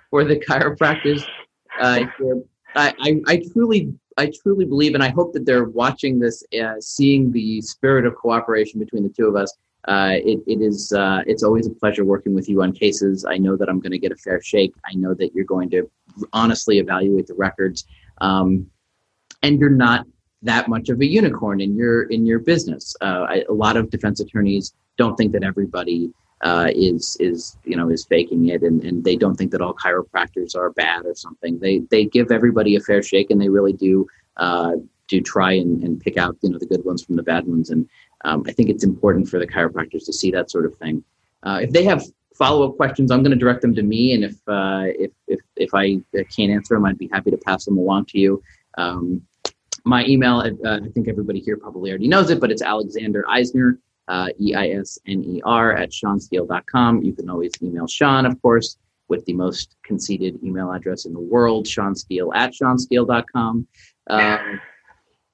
for 0.09 0.23
the 0.23 0.37
chiropractors. 0.37 1.23
Uh. 1.79 2.05
I, 2.73 2.93
I 3.01 3.21
I 3.27 3.43
truly 3.51 3.93
I 4.17 4.31
truly 4.43 4.65
believe, 4.65 4.93
and 4.93 5.03
I 5.03 5.09
hope 5.09 5.33
that 5.33 5.45
they're 5.45 5.65
watching 5.65 6.19
this, 6.19 6.43
uh, 6.61 6.75
seeing 6.79 7.31
the 7.31 7.61
spirit 7.61 8.05
of 8.05 8.15
cooperation 8.15 8.79
between 8.79 9.03
the 9.03 9.09
two 9.09 9.27
of 9.27 9.35
us. 9.35 9.55
Uh, 9.87 10.13
it, 10.13 10.39
it 10.45 10.61
is 10.61 10.93
uh, 10.93 11.21
it's 11.25 11.43
always 11.43 11.67
a 11.67 11.71
pleasure 11.71 12.05
working 12.05 12.35
with 12.35 12.47
you 12.47 12.61
on 12.61 12.71
cases. 12.71 13.25
I 13.25 13.37
know 13.37 13.55
that 13.55 13.69
I'm 13.69 13.79
going 13.79 13.91
to 13.91 13.99
get 13.99 14.11
a 14.11 14.15
fair 14.15 14.41
shake. 14.41 14.73
I 14.85 14.93
know 14.95 15.13
that 15.15 15.33
you're 15.33 15.45
going 15.45 15.69
to 15.71 15.89
honestly 16.33 16.77
evaluate 16.79 17.27
the 17.27 17.33
records, 17.33 17.85
um, 18.19 18.69
and 19.41 19.59
you're 19.59 19.69
not 19.69 20.05
that 20.43 20.67
much 20.67 20.89
of 20.89 20.99
a 21.01 21.05
unicorn 21.05 21.61
in 21.61 21.75
your 21.75 22.03
in 22.03 22.25
your 22.25 22.39
business. 22.39 22.95
Uh, 23.01 23.25
I, 23.27 23.43
a 23.49 23.53
lot 23.53 23.75
of 23.75 23.89
defense 23.89 24.19
attorneys 24.19 24.73
don't 24.97 25.15
think 25.15 25.31
that 25.33 25.43
everybody 25.43 26.11
uh, 26.41 26.69
is 26.75 27.17
is 27.19 27.57
you 27.63 27.75
know 27.75 27.89
is 27.89 28.05
faking 28.05 28.49
it, 28.49 28.61
and, 28.61 28.83
and 28.83 29.03
they 29.03 29.15
don't 29.15 29.35
think 29.35 29.51
that 29.51 29.61
all 29.61 29.73
chiropractors 29.73 30.55
are 30.55 30.71
bad 30.71 31.05
or 31.05 31.15
something. 31.15 31.59
They 31.59 31.79
they 31.89 32.05
give 32.05 32.31
everybody 32.31 32.75
a 32.75 32.79
fair 32.79 33.01
shake, 33.01 33.31
and 33.31 33.41
they 33.41 33.49
really 33.49 33.73
do 33.73 34.07
uh, 35.11 35.17
do 35.17 35.21
try 35.21 35.53
and, 35.53 35.83
and 35.83 35.99
pick 35.99 36.17
out 36.17 36.37
you 36.41 36.49
know 36.49 36.57
the 36.57 36.65
good 36.65 36.83
ones 36.85 37.03
from 37.03 37.15
the 37.15 37.23
bad 37.23 37.47
ones. 37.47 37.69
And 37.69 37.87
um, 38.25 38.43
I 38.47 38.51
think 38.51 38.69
it's 38.69 38.83
important 38.83 39.29
for 39.29 39.39
the 39.39 39.47
chiropractors 39.47 40.05
to 40.05 40.13
see 40.13 40.31
that 40.31 40.49
sort 40.49 40.65
of 40.65 40.77
thing. 40.77 41.03
Uh, 41.43 41.59
if 41.61 41.71
they 41.71 41.83
have 41.83 42.03
follow 42.35 42.67
up 42.67 42.77
questions, 42.77 43.11
I'm 43.11 43.21
going 43.21 43.31
to 43.31 43.37
direct 43.37 43.61
them 43.61 43.75
to 43.75 43.83
me, 43.83 44.13
and 44.13 44.23
if 44.23 44.35
uh, 44.47 44.85
if 44.97 45.11
if 45.27 45.39
if 45.55 45.73
I 45.73 46.01
can't 46.35 46.51
answer 46.51 46.75
them, 46.75 46.85
I'd 46.85 46.97
be 46.97 47.09
happy 47.11 47.31
to 47.31 47.37
pass 47.37 47.65
them 47.65 47.77
along 47.77 48.05
to 48.05 48.19
you. 48.19 48.41
Um, 48.77 49.21
my 49.83 50.05
email, 50.05 50.37
uh, 50.37 50.79
I 50.83 50.89
think 50.93 51.07
everybody 51.07 51.39
here 51.39 51.57
probably 51.57 51.89
already 51.89 52.07
knows 52.07 52.29
it, 52.29 52.39
but 52.39 52.51
it's 52.51 52.61
Alexander 52.61 53.25
Eisner, 53.27 53.79
uh, 54.07 54.29
E 54.39 54.53
I 54.53 54.69
S 54.69 54.99
N 55.07 55.23
E 55.23 55.41
R, 55.43 55.73
at 55.75 55.91
SeanSteele.com. 55.91 57.01
You 57.03 57.13
can 57.13 57.29
always 57.29 57.53
email 57.63 57.87
Sean, 57.87 58.27
of 58.27 58.39
course, 58.43 58.77
with 59.07 59.25
the 59.25 59.33
most 59.33 59.75
conceited 59.83 60.41
email 60.43 60.71
address 60.71 61.05
in 61.05 61.13
the 61.13 61.19
world, 61.19 61.67
Sean 61.67 61.95
Steele 61.95 62.31
at 62.33 62.53
SeanSteele.com. 62.53 63.67
Um, 64.07 64.61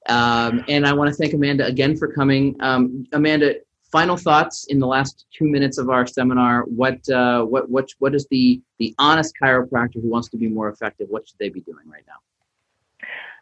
um, 0.08 0.64
and 0.68 0.86
I 0.86 0.94
want 0.94 1.10
to 1.10 1.16
thank 1.16 1.34
Amanda 1.34 1.66
again 1.66 1.98
for 1.98 2.12
coming. 2.12 2.56
Um, 2.60 3.06
Amanda, 3.14 3.56
final 3.92 4.18
thoughts 4.18 4.66
in 4.66 4.80
the 4.80 4.88
last 4.88 5.26
two 5.38 5.46
minutes 5.46 5.78
of 5.78 5.90
our 5.90 6.06
seminar. 6.06 6.64
What 6.64 7.08
uh, 7.10 7.44
what 7.44 7.70
what 7.70 7.90
what 8.00 8.16
is 8.16 8.28
the 8.30 8.62
the 8.80 8.94
honest 9.00 9.36
chiropractor 9.42 10.02
who 10.02 10.10
wants 10.10 10.30
to 10.30 10.38
be 10.38 10.48
more 10.48 10.70
effective? 10.70 11.08
What 11.10 11.28
should 11.28 11.40
they 11.40 11.50
be 11.50 11.62
doing 11.62 11.88
right 11.90 12.04
now? 12.08 12.16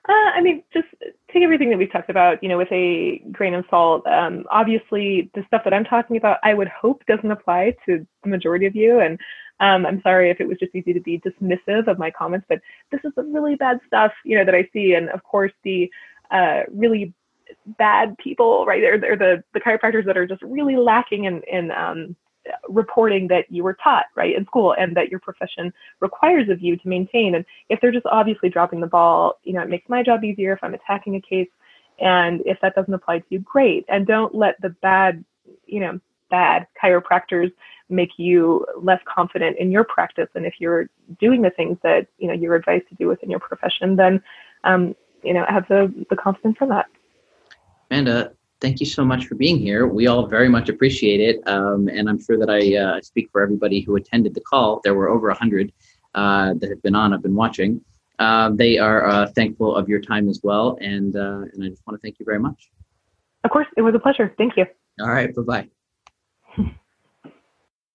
Uh, 0.08 0.38
I 0.38 0.42
mean, 0.42 0.64
just 0.72 0.88
take 1.34 1.42
everything 1.42 1.72
that 1.72 1.80
we've 1.80 1.92
talked 1.92 2.12
about, 2.12 2.42
you 2.44 2.50
know, 2.50 2.60
with 2.60 2.72
a 2.72 3.24
grain 3.32 3.56
of 3.56 3.66
salt. 3.72 4.06
Um, 4.06 4.46
obviously, 4.52 5.32
the 5.34 5.44
stuff 5.48 5.64
that 5.64 5.74
I'm 5.74 5.84
talking 5.84 6.16
about, 6.16 6.38
I 6.44 6.54
would 6.54 6.68
hope 6.68 7.04
doesn't 7.08 7.32
apply 7.32 7.76
to 7.88 8.06
the 8.24 8.30
majority 8.30 8.68
of 8.68 8.76
you. 8.76 9.00
And 9.00 9.20
um, 9.60 9.84
I'm 9.84 10.02
sorry 10.04 10.30
if 10.30 10.40
it 10.40 10.48
was 10.48 10.60
just 10.60 10.76
easy 10.76 10.94
to 10.94 11.00
be 11.00 11.20
dismissive 11.22 11.88
of 11.88 11.98
my 11.98 12.12
comments, 12.12 12.46
but 12.48 12.60
this 12.92 13.02
is 13.04 13.14
the 13.16 13.24
really 13.24 13.56
bad 13.56 13.80
stuff, 13.88 14.12
you 14.24 14.38
know, 14.38 14.46
that 14.46 14.54
I 14.54 14.70
see. 14.74 14.94
And 14.94 15.10
of 15.10 15.24
course, 15.24 15.54
the 15.64 15.90
uh, 16.32 16.62
really 16.72 17.14
bad 17.78 18.18
people, 18.18 18.66
right? 18.66 18.82
They're, 18.82 19.00
they're 19.00 19.18
the, 19.18 19.44
the 19.54 19.60
chiropractors 19.60 20.06
that 20.06 20.18
are 20.18 20.28
just 20.28 20.42
really 20.42 20.76
lacking 20.76 21.26
in, 21.26 21.42
in 21.52 21.72
um, 21.72 22.16
reporting 22.70 23.28
that 23.28 23.46
you 23.50 23.64
were 23.64 23.78
taught, 23.84 24.06
right, 24.16 24.36
in 24.36 24.46
school 24.46 24.76
and 24.78 24.96
that 24.96 25.10
your 25.10 25.20
profession 25.20 25.74
requires 26.00 26.50
of 26.50 26.62
you 26.62 26.78
to 26.78 26.88
maintain. 26.88 27.36
And 27.36 27.46
if 27.70 27.82
they're 27.82 27.92
just 27.92 28.06
obviously 28.06 28.50
dropping 28.50 28.82
the 28.82 28.88
ball, 28.88 29.40
you 29.44 29.54
know, 29.54 29.62
it 29.62 29.70
makes 29.70 29.90
my 29.90 30.04
job 30.04 30.24
easier 30.24 30.54
if 30.54 30.60
I'm 30.64 30.74
attacking 30.74 31.16
a 31.16 31.22
case. 31.22 31.50
And 32.00 32.42
if 32.46 32.60
that 32.62 32.76
doesn't 32.76 32.94
apply 32.94 33.20
to 33.20 33.26
you, 33.30 33.40
great. 33.40 33.86
And 33.88 34.06
don't 34.06 34.36
let 34.36 34.62
the 34.62 34.70
bad, 34.70 35.24
you 35.66 35.80
know, 35.80 36.00
bad 36.30 36.68
chiropractors 36.82 37.52
make 37.90 38.18
you 38.18 38.66
less 38.82 39.00
confident 39.06 39.58
in 39.58 39.72
your 39.72 39.84
practice. 39.84 40.28
And 40.36 40.46
if 40.46 40.56
you're 40.60 40.90
doing 41.20 41.42
the 41.42 41.52
things 41.52 41.78
that, 41.84 42.08
you 42.18 42.28
know, 42.28 42.34
you're 42.34 42.56
advised 42.56 42.90
to 42.90 42.96
do 42.96 43.08
within 43.08 43.30
your 43.30 43.40
profession, 43.40 43.96
then, 43.96 44.22
um, 44.64 44.96
you 45.26 45.34
know, 45.34 45.46
have 45.48 45.68
the, 45.68 45.94
the 46.10 46.16
confidence 46.16 46.58
in 46.62 46.70
that. 46.70 46.86
Amanda, 47.90 48.34
thank 48.62 48.80
you 48.80 48.86
so 48.86 49.06
much 49.06 49.26
for 49.26 49.36
being 49.36 49.58
here. 49.58 49.88
We 49.88 50.08
all 50.08 50.28
very 50.28 50.50
much 50.50 50.70
appreciate 50.70 51.20
it. 51.20 51.48
Um, 51.48 51.88
and 51.88 52.10
I'm 52.10 52.22
sure 52.22 52.38
that 52.38 52.50
I 52.50 52.76
uh, 52.78 53.02
speak 53.02 53.30
for 53.32 53.42
everybody 53.42 53.82
who 53.82 53.96
attended 53.96 54.34
the 54.34 54.42
call. 54.42 54.82
There 54.84 54.96
were 54.96 55.10
over 55.10 55.28
100 55.28 55.72
uh, 56.14 56.54
that 56.56 56.70
have 56.70 56.82
been 56.82 56.96
on, 56.96 57.14
I've 57.14 57.22
been 57.22 57.36
watching. 57.36 57.82
Uh, 58.18 58.52
they 58.54 58.78
are 58.78 59.06
uh, 59.08 59.28
thankful 59.36 59.76
of 59.76 59.90
your 59.90 60.00
time 60.00 60.30
as 60.30 60.40
well. 60.42 60.78
And, 60.80 61.16
uh, 61.16 61.44
and 61.54 61.64
I 61.64 61.70
just 61.70 61.86
want 61.86 62.00
to 62.00 62.02
thank 62.02 62.20
you 62.20 62.26
very 62.26 62.40
much. 62.40 62.70
Of 63.44 63.52
course, 63.52 63.68
it 63.78 63.82
was 63.82 63.94
a 63.94 64.00
pleasure. 64.00 64.34
Thank 64.38 64.58
you. 64.58 64.66
All 65.02 65.10
right. 65.10 65.34
Bye 65.36 65.42
bye. 65.42 65.70